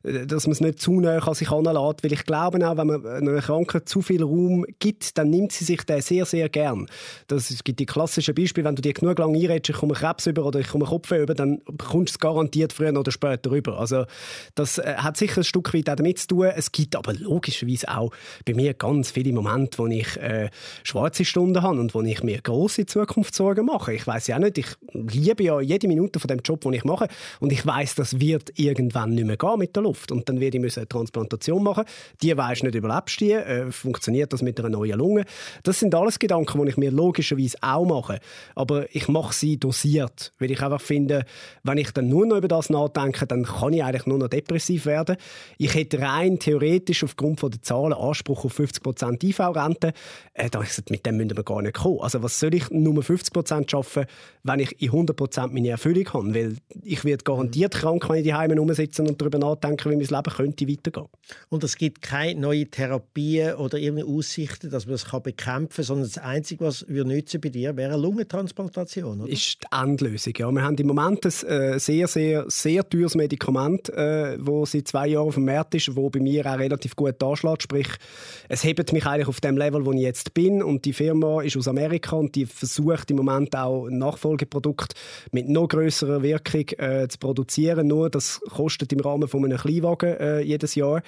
[0.03, 3.05] dass man es nicht zu nah an sich heranlässt, weil ich glaube auch, wenn man
[3.05, 6.87] einer Krankheit zu viel Raum gibt, dann nimmt sie sich den sehr, sehr gern.
[7.27, 10.25] Das, es gibt die klassischen Beispiele, wenn du dir genug lange einredest, ich komme Krebs
[10.27, 13.77] über oder ich komme Kopf über, dann bekommst du es garantiert früher oder später über.
[13.77, 14.05] Also
[14.55, 16.45] das äh, hat sicher ein Stück weit auch damit zu tun.
[16.55, 18.11] Es gibt aber logischerweise auch
[18.45, 20.49] bei mir ganz viele Momente, wo ich äh,
[20.83, 23.93] schwarze Stunden habe und wo ich mir große Zukunftssorgen mache.
[23.93, 27.07] Ich weiß ja nicht, ich liebe ja jede Minute von dem Job, den ich mache
[27.39, 30.57] und ich weiß, das wird irgendwann nicht mehr gehen mit der Luft und dann werde
[30.57, 31.85] ich eine Transplantation machen.
[32.21, 35.25] Die weiß nicht überlebst die, äh, funktioniert das mit einer neuen Lunge.
[35.63, 38.19] Das sind alles Gedanken, die ich mir logischerweise auch mache,
[38.55, 41.25] aber ich mache sie dosiert, weil ich einfach finde,
[41.63, 44.85] wenn ich dann nur noch über das nachdenke, dann kann ich eigentlich nur noch depressiv
[44.85, 45.17] werden.
[45.57, 49.93] Ich hätte rein theoretisch aufgrund der Zahlen Anspruch auf 50% IV-Rente.
[50.33, 50.49] Äh,
[50.89, 51.90] mit dem müssen wir gar nicht kommen.
[51.99, 54.09] Also was soll ich nur 50% arbeiten,
[54.43, 56.33] wenn ich in 100% meine Erfüllung habe?
[56.33, 60.35] Weil ich werde garantiert krank, wenn ich daheim rumsitze und darüber nachdenke, wie mein Leben
[60.35, 61.07] könnte weitergehen.
[61.49, 65.85] Und es gibt keine neue Therapien oder irgendeine Aussichten, dass man das kann bekämpfen kann,
[65.85, 69.21] sondern das Einzige, was wir nützen bei dir, wäre eine Lungentransplantation.
[69.21, 69.31] Oder?
[69.31, 70.33] ist die Endlösung.
[70.37, 70.51] Ja.
[70.51, 75.07] Wir haben im Moment ein äh, sehr, sehr, sehr teures Medikament, äh, wo seit zwei
[75.07, 77.63] Jahren auf dem Markt ist, wo bei mir auch relativ gut anschlägt.
[77.63, 77.87] Sprich,
[78.49, 81.57] es hebt mich eigentlich auf dem Level, wo ich jetzt bin und die Firma ist
[81.57, 81.80] aus Amerika
[82.11, 84.93] und die versucht im Moment auch ein Nachfolgeprodukt
[85.31, 87.87] mit noch größerer Wirkung äh, zu produzieren.
[87.87, 91.01] Nur das kostet im Rahmen von einem Kleinwagen äh, jedes Jahr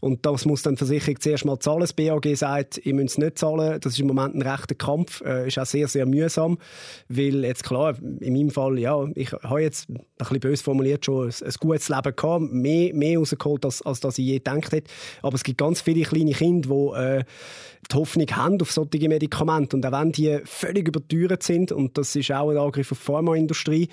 [0.00, 1.80] und das muss dann die Versicherung zuerst mal zahlen.
[1.80, 3.80] Das BAG sagt, ihr müsst es nicht zahlen.
[3.80, 5.20] Das ist im Moment ein rechter Kampf.
[5.22, 6.58] Äh, ist auch sehr, sehr mühsam,
[7.08, 11.28] weil jetzt klar, in meinem Fall, ja, ich habe jetzt, ein bisschen böse formuliert, schon
[11.28, 14.90] ein, ein gutes Leben gehabt, mehr, mehr rausgeholt, als, als das ich je gedacht hätte.
[15.22, 17.24] Aber es gibt ganz viele kleine Kinder, die äh,
[17.90, 19.76] die Hoffnung haben auf solche Medikamente.
[19.76, 23.04] Und auch wenn die völlig überteuert sind, und das ist auch ein Angriff auf die
[23.04, 23.88] Pharmaindustrie,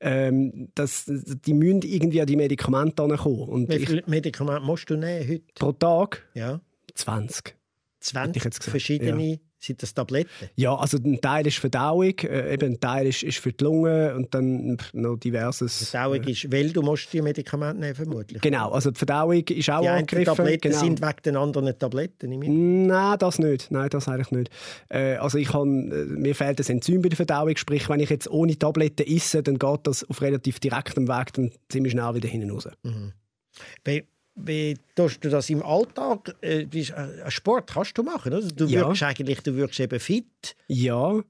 [0.00, 3.48] ähm, das, die müssen irgendwie an die Medikamente kommen.
[3.48, 5.44] Und Wie viele Medikamente musst du nehmen heute?
[5.54, 6.60] pro Tag Ja,
[6.94, 7.54] 20.
[8.00, 10.30] 20 ich jetzt gesagt, verschiedene, sind das Tabletten?
[10.56, 14.14] Ja, also ein Teil ist Verdauung, äh, eben ein Teil ist, ist für die Lunge
[14.14, 15.90] und dann noch diverses.
[15.90, 18.40] Verdauung ist, weil du musst die Medikamente nehmen, vermutlich.
[18.42, 20.36] Genau, also die Verdauung ist auch Die angegriffen.
[20.36, 20.80] Tabletten genau.
[20.80, 22.32] sind wegen den anderen Tabletten.
[22.32, 22.86] an.
[22.86, 23.70] Nein, das nicht.
[23.70, 24.50] Nein, das eigentlich nicht.
[24.88, 27.56] Äh, also ich kann, äh, mir fehlt das Enzym bei der Verdauung.
[27.56, 31.50] Sprich, wenn ich jetzt ohne Tabletten esse, dann geht das auf relativ direktem Weg dann
[31.68, 32.68] ziemlich schnell wieder hinten raus.
[33.84, 34.04] Wie,
[34.36, 36.34] wie tust du das im Alltag?
[36.40, 38.42] Äh, äh, Sport kannst du machen, oder?
[38.46, 38.86] Du Ja.
[38.88, 40.24] wirkst eigentlich, du wirkst eben fit.
[40.66, 41.20] Ja,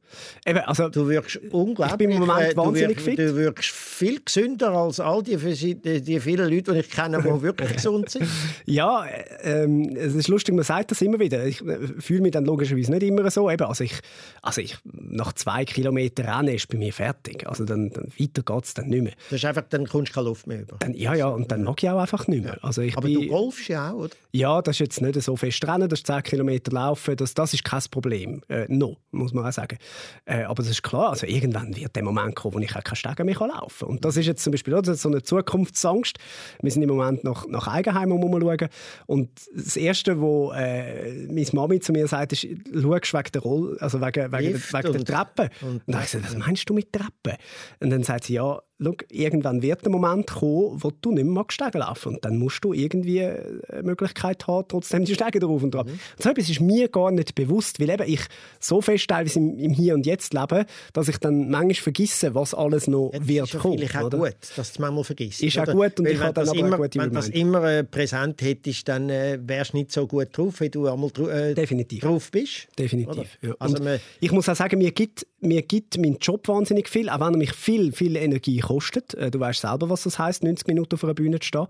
[0.46, 1.92] eben, also Du wirkst unglaublich.
[1.92, 3.18] Ich bin im Moment äh, du wahnsinnig wirkst, fit.
[3.18, 7.74] Du wirkst viel gesünder als all die, die, vielen Leute, die ich kenne, die wirklich
[7.74, 8.26] gesund sind.
[8.64, 11.44] Ja, äh, ähm, es ist lustig, man sagt das immer wieder.
[11.46, 13.50] Ich äh, fühle mich dann logischerweise nicht immer so.
[13.50, 13.94] Eben, also ich,
[14.42, 17.46] also ich, nach zwei Kilometern Rennen ist bei mir fertig.
[17.46, 19.12] Also dann, dann weiter geht es dann nicht mehr.
[19.30, 20.76] Das ist einfach, dann kommst du keine Luft mehr über.
[20.80, 22.58] Dann, ja, ja, und dann mag ich auch einfach nicht mehr.
[22.62, 24.10] Also ich Aber bin, du golfst ja auch, oder?
[24.32, 27.54] Ja, das ist jetzt nicht so fest Rennen, das ist 10 Kilometer Laufen, das, das
[27.54, 28.42] ist kein Problem.
[28.48, 29.78] Äh, no, muss man auch sagen.
[30.24, 32.96] Äh, aber das ist klar, also irgendwann wird der Moment kommen, wo ich auch keine
[32.96, 33.88] Stege mehr laufen kann.
[33.88, 36.18] Und das ist jetzt zum Beispiel auch so eine Zukunftsangst.
[36.62, 38.68] Wir sind im Moment nach, nach Eigenheim umschauen.
[39.06, 43.76] Und das Erste, wo äh, meine Mami zu mir sagt, ist, schaust wegen der Roll,
[43.80, 45.50] also wegen, wegen, Lift wegen der Treppe.
[45.62, 47.36] und- Und dann habe ich gesagt, was meinst du mit Treppe?
[47.80, 51.32] Und dann sagt sie, ja, schau, irgendwann wird der Moment kommen, wo du nicht mehr
[51.32, 55.62] magst Stege laufen Und dann musst du irgendwie eine Möglichkeit haben, trotzdem die Stege drauf
[55.62, 55.86] und dran.
[55.86, 55.92] Mhm.
[55.92, 58.20] Und so etwas ist mir gar nicht bewusst, weil eben ich
[58.60, 62.54] so fest teilweise im, im Hier und Jetzt lebe, dass ich dann manchmal vergesse, was
[62.54, 63.78] alles noch Ja, wird ist kommen.
[63.78, 64.18] vielleicht auch oder?
[64.18, 65.42] gut, dass du es manchmal vergisst.
[65.42, 65.72] Ist auch oder?
[65.74, 68.88] gut und Weil ich habe dann aber immer, Wenn du das immer äh, präsent hättest,
[68.88, 72.00] dann äh, wärst du nicht so gut drauf, wie du einmal äh, Definitiv.
[72.02, 72.66] drauf bist.
[72.78, 73.38] Definitiv.
[73.40, 73.54] Ja.
[73.58, 77.20] Also man- ich muss auch sagen, mir gibt, mir gibt mein Job wahnsinnig viel, auch
[77.20, 79.14] wenn er mich viel, viel Energie kostet.
[79.14, 81.66] Äh, Du weißt selber, was das heißt, 90 Minuten auf einer Bühne zu stehen.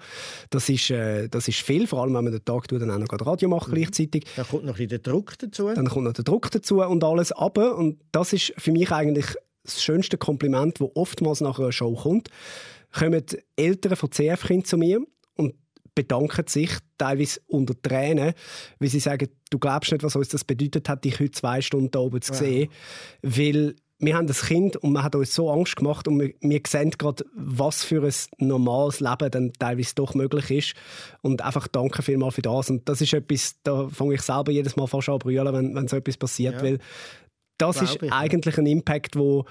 [0.50, 2.98] Das ist, äh, das ist viel, vor allem wenn man den Tag tut, dann auch
[2.98, 3.74] noch Radio macht Mhm.
[3.74, 4.24] gleichzeitig.
[4.36, 5.68] Dann kommt noch ein bisschen der Druck dazu.
[5.74, 7.32] Dann kommt noch der Druck dazu und alles.
[7.32, 9.26] Aber, und das ist für mich eigentlich
[9.64, 12.28] das schönste Kompliment, das oftmals nach einer Show kommt,
[12.92, 13.24] kommen
[13.56, 15.00] Eltern von CF-Kindern zu mir
[15.94, 18.34] bedanken sich teilweise unter Tränen,
[18.78, 21.90] weil sie sagen, du glaubst nicht, was uns das bedeutet hat, dich heute zwei Stunden
[21.90, 22.68] da oben zu sehen,
[23.22, 26.60] weil wir haben das Kind und man hat uns so Angst gemacht und wir, wir
[26.66, 30.74] sehen gerade, was für ein normales Leben dann teilweise doch möglich ist.
[31.22, 32.70] Und einfach danke vielmals für das.
[32.70, 35.74] Und das ist etwas, da fange ich selber jedes Mal fast an zu brüllen, wenn,
[35.74, 36.56] wenn so etwas passiert.
[36.56, 36.62] Ja.
[36.62, 36.78] Weil
[37.56, 39.44] das Glaube ist ich, eigentlich ein Impact, wo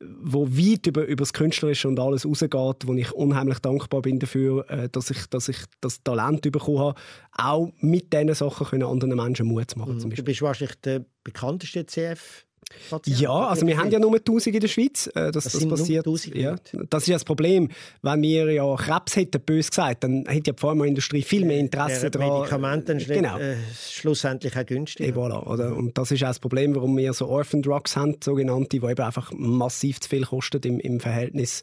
[0.00, 4.68] wo weit über, über das Künstlerische und alles rausgeht, wo ich unheimlich dankbar bin dafür,
[4.70, 7.00] äh, dass ich, dass ich das Talent bekommen habe,
[7.36, 9.96] auch mit diesen Sachen können anderen Menschen Mut zu machen.
[9.98, 10.10] Mhm.
[10.10, 12.46] Du bist wahrscheinlich der bekannteste CF
[12.88, 13.22] Patienten.
[13.22, 16.06] Ja, also wir haben ja nur 1000 in der Schweiz, äh, dass das, das passiert.
[16.34, 16.56] Ja.
[16.88, 17.68] Das ist ja das Problem.
[18.02, 22.04] Wenn wir ja Krebs hätten, bös gesagt, dann hätte ja die Pharmaindustrie viel mehr Interesse
[22.04, 22.40] ja, daran.
[22.40, 23.38] Medikamente genau.
[23.38, 23.56] äh,
[23.88, 25.08] schlussendlich auch günstig.
[25.08, 25.76] Et voilà, oder?
[25.76, 29.04] Und das ist auch das Problem, warum wir so Orphan Drugs haben, sogenannte, die eben
[29.04, 31.62] einfach massiv zu viel kosten im, im Verhältnis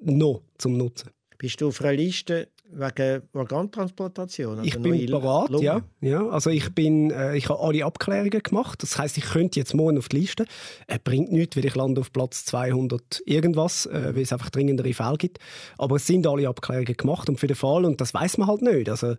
[0.00, 1.10] noch zum Nutzen.
[1.38, 4.58] Bist du auf einer Liste wegen Organtransplantation?
[4.58, 6.28] Also ich bin bereit, ja, ja.
[6.28, 8.82] Also ich, bin, äh, ich habe alle Abklärungen gemacht.
[8.82, 10.46] Das heißt, ich könnte jetzt morgen auf die Liste.
[10.86, 14.92] Es bringt nichts, weil ich lande auf Platz 200 irgendwas, äh, weil es einfach dringendere
[14.94, 15.38] Fälle gibt.
[15.78, 18.62] Aber es sind alle Abklärungen gemacht und für den Fall, und das weiß man halt
[18.62, 18.88] nicht.
[18.88, 19.16] Also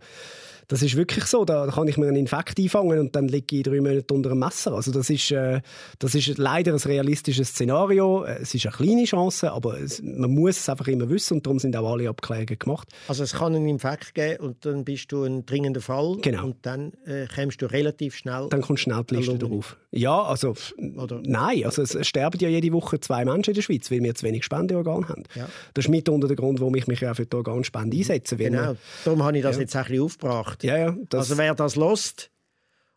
[0.68, 1.44] das ist wirklich so.
[1.44, 4.40] Da kann ich mir einen Infekt einfangen und dann liege ich drei Monate unter einem
[4.40, 4.72] Messer.
[4.72, 5.60] Also das ist, äh,
[5.98, 8.24] das ist leider ein realistisches Szenario.
[8.24, 11.58] Es ist eine kleine Chance, aber es, man muss es einfach immer wissen und darum
[11.58, 12.88] sind auch alle Abklärungen gemacht.
[13.08, 16.44] Also es kann einen Infekt geben und dann bist du ein dringender Fall genau.
[16.44, 18.48] und dann äh, kommst du relativ schnell...
[18.50, 19.76] Dann kommt schnell die Liste drauf.
[19.90, 20.54] Ja, also
[20.96, 21.22] Oder?
[21.24, 24.26] nein, also es sterben ja jede Woche zwei Menschen in der Schweiz, weil wir zu
[24.26, 25.24] wenig Spendeorgane haben.
[25.34, 25.48] Ja.
[25.72, 28.36] Das ist mitunter der Grund, warum ich mich ja für die Organspende einsetze.
[28.36, 29.62] Genau, darum habe ich das ja.
[29.62, 30.62] jetzt ein bisschen aufgebracht.
[30.62, 32.30] Ja, ja, also wer das lost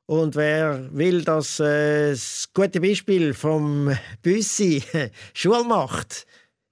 [0.06, 4.84] und wer will, dass äh, das gute Beispiel vom Büssi
[5.34, 6.26] Schule macht,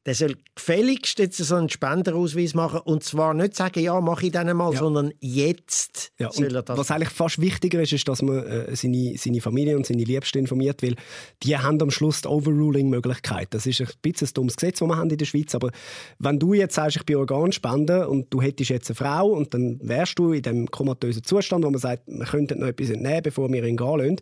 [0.06, 4.32] der soll gefälligst jetzt so einen Spenderausweis machen und zwar nicht sagen, ja, mache ich
[4.32, 4.80] dann mal, ja.
[4.80, 8.76] sondern jetzt ja, soll er das Was eigentlich fast wichtiger ist, ist, dass man äh,
[8.76, 10.96] seine, seine Familie und seine Liebsten informiert, weil
[11.44, 13.50] die haben am Schluss die Overruling-Möglichkeit.
[13.52, 15.70] Das ist ein bisschen ein dummes Gesetz, das wir haben in der Schweiz, aber
[16.18, 19.80] wenn du jetzt sagst, ich bin Organspender und du hättest jetzt eine Frau und dann
[19.84, 23.52] wärst du in dem komatösen Zustand, wo man sagt, wir könnten noch etwas entnehmen, bevor
[23.52, 24.16] wir ihn gehen lassen,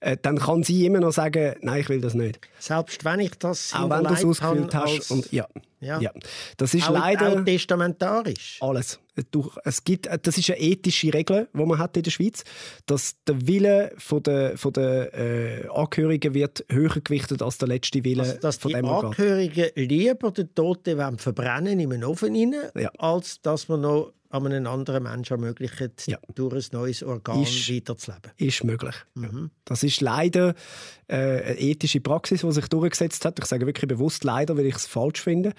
[0.00, 2.38] äh, dann kann sie immer noch sagen, nein, ich will das nicht.
[2.60, 5.46] Selbst wenn ich das Auch wenn du es ausgefüllt hast und ja.
[5.80, 6.00] Ja.
[6.00, 6.10] ja.
[6.56, 8.58] Das ist auch, leider auch testamentarisch.
[8.60, 9.00] Alles.
[9.64, 12.44] Es gibt, das ist eine ethische Regel, die man hat in der Schweiz,
[12.84, 18.04] dass der Wille von der, von der äh, Angehörigen wird höher gewichtet als der letzte
[18.04, 22.54] Wille also, dass von die dem Angehörigen lieber den Toten verbrennen in einem Ofen rein,
[22.74, 22.90] ja.
[22.98, 26.18] als dass man noch an einem anderen Menschen ermöglicht, ja.
[26.34, 28.32] durch ein neues Organ ist, weiterzuleben.
[28.36, 28.94] Ist möglich.
[29.14, 29.50] Mhm.
[29.64, 30.54] Das ist leider
[31.08, 33.38] äh, eine ethische Praxis, die sich durchgesetzt hat.
[33.38, 35.52] Ich sage wirklich bewusst leider, weil ich es falsch finde.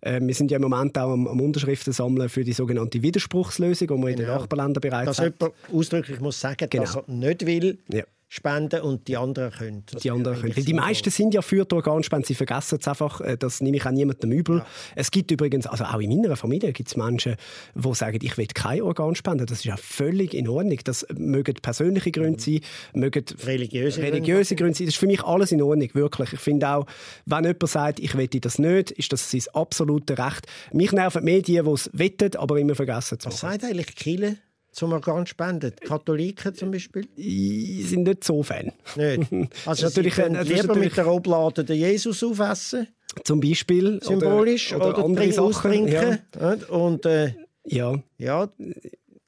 [0.00, 3.88] Äh, wir sind ja im Moment auch am, am, Unterschriften sammeln für die sogenannte Widerspruchslösung,
[3.88, 4.08] die man genau.
[4.10, 4.38] in den genau.
[4.38, 6.84] Nachbarländern bereits dass jemand ausdrücklich muss sagen, genau.
[6.84, 7.78] dass er nicht will.
[7.92, 9.84] Ja spenden und die anderen können.
[9.90, 10.56] Das die anderen können.
[10.56, 13.76] Weil die meisten sind ja für die Organspende, sie vergessen es einfach, äh, das nehme
[13.76, 14.58] ich auch niemandem übel.
[14.58, 14.66] Ja.
[14.96, 17.36] Es gibt übrigens, also auch in meiner Familie gibt es Menschen,
[17.74, 19.44] die sagen, ich will kein Organ spenden.
[19.44, 20.78] Das ist ja völlig in Ordnung.
[20.84, 22.38] Das mögen persönliche Gründe mhm.
[22.38, 22.60] sein,
[22.94, 24.86] mögen religiöse, religiöse Gründe sein.
[24.86, 26.32] Das ist für mich alles in Ordnung, wirklich.
[26.32, 26.86] Ich finde auch,
[27.26, 30.46] wenn jemand sagt, ich will das nicht, ist das sein absolutes Recht.
[30.72, 33.34] Mich nerven die Medien, die es wettet, aber immer vergessen zu machen.
[33.34, 34.38] Was sagt eigentlich Kille?
[34.72, 35.74] Zum Organspenden?
[35.76, 37.06] Katholiken zum Beispiel?
[37.16, 38.72] Die sind nicht so Fan.
[38.96, 39.30] Nicht?
[39.66, 40.76] Also natürlich, sie lieber natürlich...
[40.76, 42.88] mit der Oblade den Jesus aufessen?
[43.24, 44.00] Zum Beispiel.
[44.02, 44.72] Symbolisch.
[44.72, 45.44] Oder, oder, oder andere Sachen.
[45.44, 46.18] Austrinken.
[46.40, 46.54] Ja.
[46.68, 47.94] Und, äh, ja.
[48.18, 48.48] ja.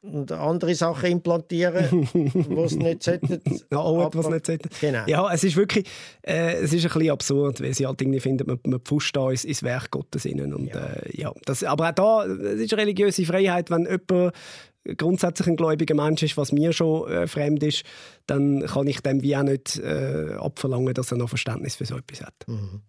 [0.05, 2.09] Und andere Sachen implantieren,
[2.65, 3.41] es nicht sollten.
[3.71, 4.69] Ja, auch etwas nicht sollten.
[4.79, 5.05] Genau.
[5.07, 5.87] Ja, es ist wirklich
[6.23, 9.31] äh, es ist ein bisschen absurd, weil sie halt irgendwie finden, man, man pfuscht da
[9.31, 10.53] ins, ins Werk Gottes innen.
[10.53, 10.87] Und, ja.
[10.87, 14.35] Äh, ja, das, aber auch da es ist religiöse Freiheit, wenn jemand
[14.99, 17.85] grundsätzlich ein gläubiger Mensch ist, was mir schon äh, fremd ist,
[18.27, 21.97] dann kann ich dem wie auch nicht äh, abverlangen, dass er noch Verständnis für so
[21.97, 22.35] etwas hat.
[22.47, 22.83] Mhm.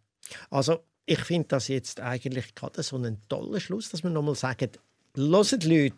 [0.50, 4.70] Also ich finde das jetzt eigentlich gerade so einen tollen Schluss, dass wir nochmal sagen,
[5.16, 5.94] hört Leute,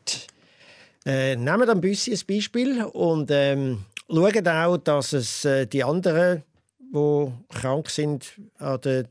[1.07, 6.43] äh, nehmen ein bisschen ein Beispiel und ähm, schauen auch, dass es äh, die anderen,
[6.79, 9.05] die krank sind an der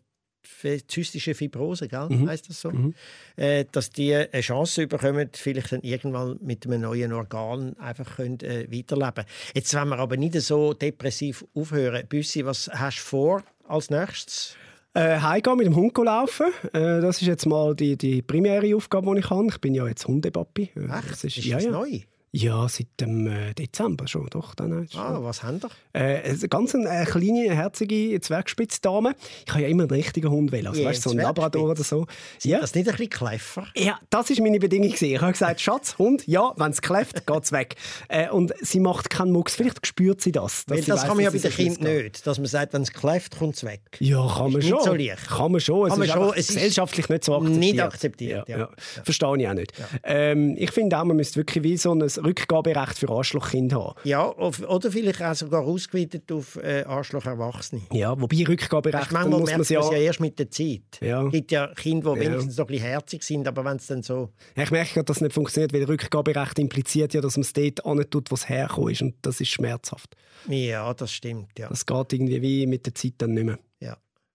[0.88, 2.08] zystische Fibrose, gell?
[2.08, 2.28] Mhm.
[2.28, 2.94] heißt das so, mhm.
[3.36, 8.40] äh, dass die eine Chance bekommen, vielleicht dann irgendwann mit einem neuen Organ einfach können,
[8.40, 9.24] äh, weiterleben.
[9.54, 12.06] Jetzt wollen wir aber nicht so depressiv aufhören.
[12.06, 14.56] Büssi, was hast du vor als nächstes?
[14.96, 16.46] Äh, heimgehen, mit dem Hund laufen.
[16.72, 19.46] Äh, das ist jetzt mal die, die primäre Aufgabe, die ich habe.
[19.48, 20.70] Ich bin ja jetzt Hundepapi.
[20.74, 21.10] Echt?
[21.10, 21.70] Das ist, ist ja, das ja.
[21.70, 22.00] neu?
[22.38, 24.54] Ja, seit dem äh, Dezember schon, doch.
[24.54, 25.70] Dann ist Ah, was haben ihr?
[25.98, 29.14] äh, eine ganz eine, äh, kleine, herzige Zwergspitzdame.
[29.46, 30.66] Ich habe ja immer einen richtigen Hund wählen.
[30.66, 31.22] Also, Ja, weißt, du, so ein.
[31.22, 32.06] Labrador oder so.
[32.38, 32.60] Sind Ja.
[32.60, 33.66] das nicht ein bisschen clever?
[33.74, 34.88] Ja, das ist meine Bedingung.
[34.88, 35.14] gewesen.
[35.14, 37.76] Ich habe gesagt, Schatz, Hund, ja, wenn es kläfft, geht es weg.
[38.08, 39.54] Äh, und sie macht keinen Mucks.
[39.54, 40.64] Vielleicht spürt sie das.
[40.66, 42.26] Weil das weiss, kann man ja bei den Kindern nicht.
[42.26, 43.80] Dass man sagt, wenn es kläfft, kommt es weg.
[43.98, 44.82] Ja, kann man schon.
[44.82, 44.94] so.
[45.36, 45.86] Kann man schon.
[45.86, 46.32] Es Kann man ist schon.
[46.36, 47.58] Es gesellschaftlich nicht so akzeptiert.
[47.60, 48.68] nicht akzeptiert, ja.
[49.04, 49.72] Verstehe ich auch nicht.
[50.04, 53.94] Ähm, ich finde auch, man müsste wirklich wie so ein Rückgaberecht für Arschlochkinder haben.
[54.04, 57.82] Ja, oder vielleicht auch sogar ausgeweitet auf äh, Arschloch-Erwachsene.
[57.92, 59.80] Ja, wobei Rückgaberecht, dann Manchmal muss man merkt man ja...
[59.80, 61.00] es ja erst mit der Zeit.
[61.00, 61.26] Ja.
[61.26, 64.02] Es gibt ja Kinder, die wenigstens noch ein bisschen herzig sind, aber wenn es dann
[64.02, 64.30] so...
[64.56, 67.52] Ja, Ich merke gerade, dass es nicht funktioniert, weil Rückgaberecht impliziert ja, dass man es
[67.52, 69.02] dort antut, wo es hergekommen ist.
[69.02, 70.16] Und das ist schmerzhaft.
[70.48, 71.68] Ja, das stimmt, ja.
[71.68, 73.58] Das geht irgendwie wie mit der Zeit dann nicht mehr.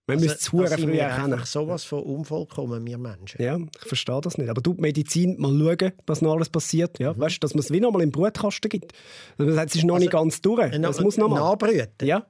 [0.07, 0.57] Man Also, müsste es früh
[0.91, 1.41] wir erkennen.
[1.45, 3.41] sowas von unvollkommen, wir Menschen.
[3.41, 4.49] Ja, ich verstehe das nicht.
[4.49, 6.99] Aber du, die Medizin, mal schauen, was noch alles passiert.
[6.99, 7.05] Mhm.
[7.05, 8.93] Ja, weißt du, dass man es wie noch mal im Brutkasten gibt.
[9.37, 10.59] Dass man sagt, es ist noch nicht ganz durch.
[10.73, 11.39] Also, Äh, Es muss noch mal.
[11.39, 11.87] Nachbrüten.
[12.07, 12.25] Ja,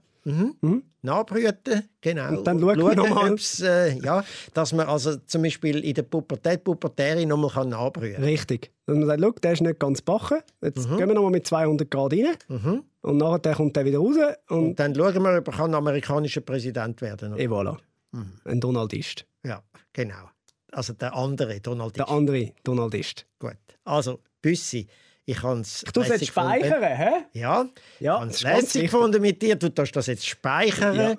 [1.03, 2.29] Nachbrüten, genau.
[2.37, 3.31] Und dann schauen wir noch mal.
[3.31, 8.15] ob's, äh, ja, dass man also zum Beispiel in der Pubertät, Pubertäre noch mal nachbrüten
[8.15, 8.23] kann.
[8.23, 8.71] richtig.
[8.85, 10.39] Dass man sagt, schau, der ist nicht ganz backen.
[10.61, 10.97] Jetzt Mhm.
[10.97, 12.83] gehen wir noch mal mit 200 Grad rein.
[13.01, 14.15] Und nachher kommt der wieder raus.
[14.49, 17.39] Und, Und dann schauen wir, ob er kann amerikanischer Präsident werden kann.
[17.39, 17.77] et voilà.
[18.11, 18.33] Mhm.
[18.45, 19.25] Ein Donaldist.
[19.43, 19.63] Ja,
[19.93, 20.29] genau.
[20.71, 23.25] Also der andere, Donald Der andere Donaldist.
[23.39, 23.57] Gut.
[23.83, 24.87] Also, Büssi,
[25.31, 27.09] ich kann es Du sollst speichern, hä?
[27.33, 27.65] Ja,
[27.99, 29.55] Ja, ich habe es lässig gefunden mit dir.
[29.55, 30.95] Du darfst das jetzt speichern.
[30.95, 31.15] Ja.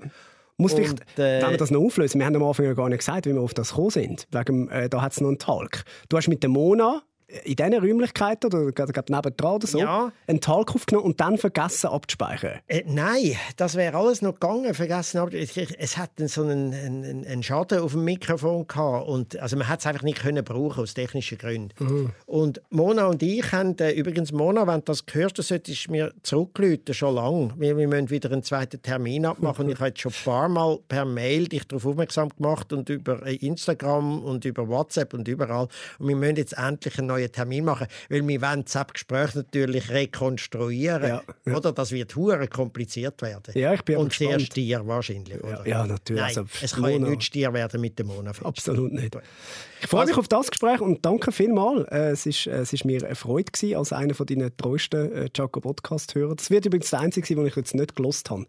[0.59, 2.99] Muss vielleicht, äh, wenn wir das noch auflösen, wir haben am Anfang ja gar nicht
[2.99, 4.27] gesagt, wie wir auf das gekommen sind.
[4.31, 5.83] Wegen, äh, da hat es noch einen Talk.
[6.09, 7.03] Du hast mit der Mona
[7.45, 10.13] in diesen Räumlichkeiten oder gerade nebendran oder so Ja.
[10.27, 12.61] einen Talk aufgenommen und dann vergessen abzuspeichern.
[12.69, 14.75] Äh, nein, das wäre alles noch gegangen.
[14.75, 19.57] Vergessen, ich- es hat so einen, einen, einen Schaden auf dem Mikrofon gehabt und also
[19.57, 22.13] man hat es einfach nicht können brauchen aus technischen Gründen.
[22.27, 25.93] Und Mona und ich haben äh, übrigens Mona, wenn du das hörst, dann solltest du
[25.93, 27.55] mir zurückrufen, schon lange.
[27.57, 29.65] Wir, wir müssen wieder einen zweiten Termin abmachen.
[29.67, 32.89] und ich habe jetzt schon ein paar Mal per Mail dich darauf aufmerksam gemacht und
[32.89, 35.69] über äh, Instagram und über WhatsApp und überall.
[35.99, 39.91] Und wir müssen jetzt endlich einen neuen Termin machen, weil wir wollen das Gespräch natürlich
[39.91, 41.09] rekonstruieren.
[41.09, 41.57] Ja, ja.
[41.57, 43.53] Oder das wird hure kompliziert werden.
[43.55, 44.47] Ja, ich bin Und sehr gespannt.
[44.53, 45.67] stier wahrscheinlich, oder?
[45.67, 46.21] ja, natürlich.
[46.23, 48.33] Nein, Also, es kann ja nicht stier werden mit dem Mona.
[48.43, 49.17] Absolut nicht.
[49.81, 51.89] Ich freue mich auf das Gespräch und danke vielmals.
[51.91, 55.13] Äh, es ist, äh, es ist mir eine Freude gewesen, als einer von deinen treuesten
[55.13, 56.35] äh, Jaco Podcast-Hörer.
[56.37, 58.47] Das wird übrigens der einzige sein, den ich jetzt nicht gelost habe.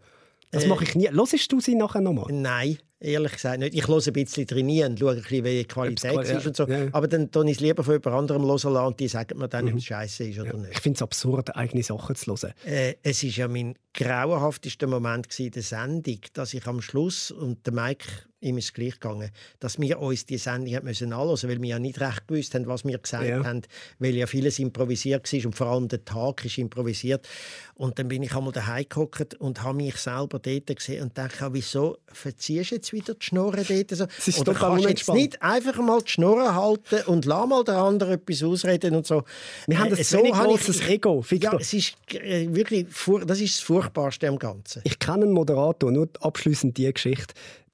[0.52, 1.10] Das mache ich nie.
[1.10, 2.28] Hörst du sie nachher nochmal?
[2.32, 3.74] Nein, ehrlich gesagt nicht.
[3.76, 6.56] Ich höre ein bisschen trainieren schaue ein bisschen, wie die Qualität Ob's- ja, ist und
[6.56, 6.68] so.
[6.68, 6.90] ja, ja.
[6.92, 9.68] Aber dann tue ich es lieber von jemand anderem hören und die sagen mir dann,
[9.70, 10.80] ob es scheiße ist oder Ich nicht.
[10.80, 12.54] finde es absurd, eigene Sachen zu hören.
[12.66, 17.66] Äh, es ist ja mein grauenhaftester Moment in der Sendung, dass ich am Schluss, und
[17.66, 18.06] der Mike,
[18.44, 19.30] ihm ist es gleich gegangen,
[19.60, 22.68] dass wir uns die Sendung haben müssen anhören weil wir ja nicht recht gewusst haben,
[22.68, 23.44] was wir gesagt Ja.
[23.44, 23.62] haben,
[24.00, 27.28] weil ja vieles improvisiert war und vor allem der Tag ist improvisiert.
[27.76, 31.50] Und dann bin ich einmal daheim gehockt und habe mich selber dort gesehen und dachte,
[31.54, 33.90] wieso verziehst du jetzt wieder die Schnurren dort?
[33.92, 34.06] So?
[34.18, 37.64] Es ist Oder total kannst jetzt nicht einfach mal die Schnurren halten und lass mal
[37.64, 39.24] der andere etwas ausreden und so.
[39.68, 41.54] Wir haben Äh, ein wenig habe grosses Ego, Victor.
[41.54, 42.86] Ja, es ist äh, wirklich,
[43.26, 44.82] das ist das Furchtbarste am Ganzen.
[44.86, 47.34] Ich kenne einen Moderator, nur abschließend die Geschichte.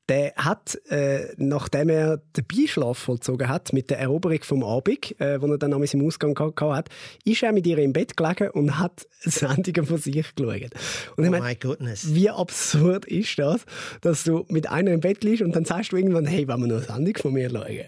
[0.09, 5.39] Der hat, äh, nachdem er den Beischlaf vollzogen hat, mit der Eroberung vom Abend, äh,
[5.39, 6.89] wo er dann am im Ausgang gehabt hat,
[7.25, 10.71] ist er mit ihr im Bett gelegen und hat Sendungen von sich geschaut.
[11.15, 12.13] Und Oh meine, my goodness.
[12.13, 13.65] wie absurd ist das,
[14.01, 16.67] dass du mit einer im Bett liegst und dann sagst du irgendwann, hey, wollen wir
[16.67, 17.85] noch eine Sendung von mir schauen?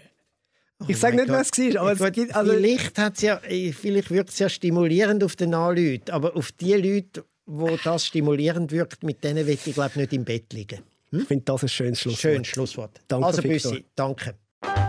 [0.88, 2.36] ich sage Oh mein nicht, was es war, aber Gut, es gibt...
[2.36, 6.52] Also, vielleicht, hat's ja, äh, vielleicht wirkt es ja stimulierend auf den Leuten, aber auf
[6.52, 10.80] die Leute, wo das stimulierend wirkt, mit denen will ich glaube nicht im Bett liegen.
[11.12, 12.20] Ich finde das ein schönes Schlusswort.
[12.20, 13.00] Schönes Schlusswort.
[13.08, 13.72] Danke, also Victor.
[13.72, 14.34] Büssi, danke.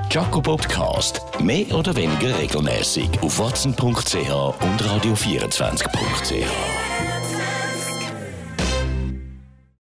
[0.10, 1.22] Jaco Podcast.
[1.42, 6.83] Mehr oder weniger regelmäßig auf watson.ch und radio24.ch.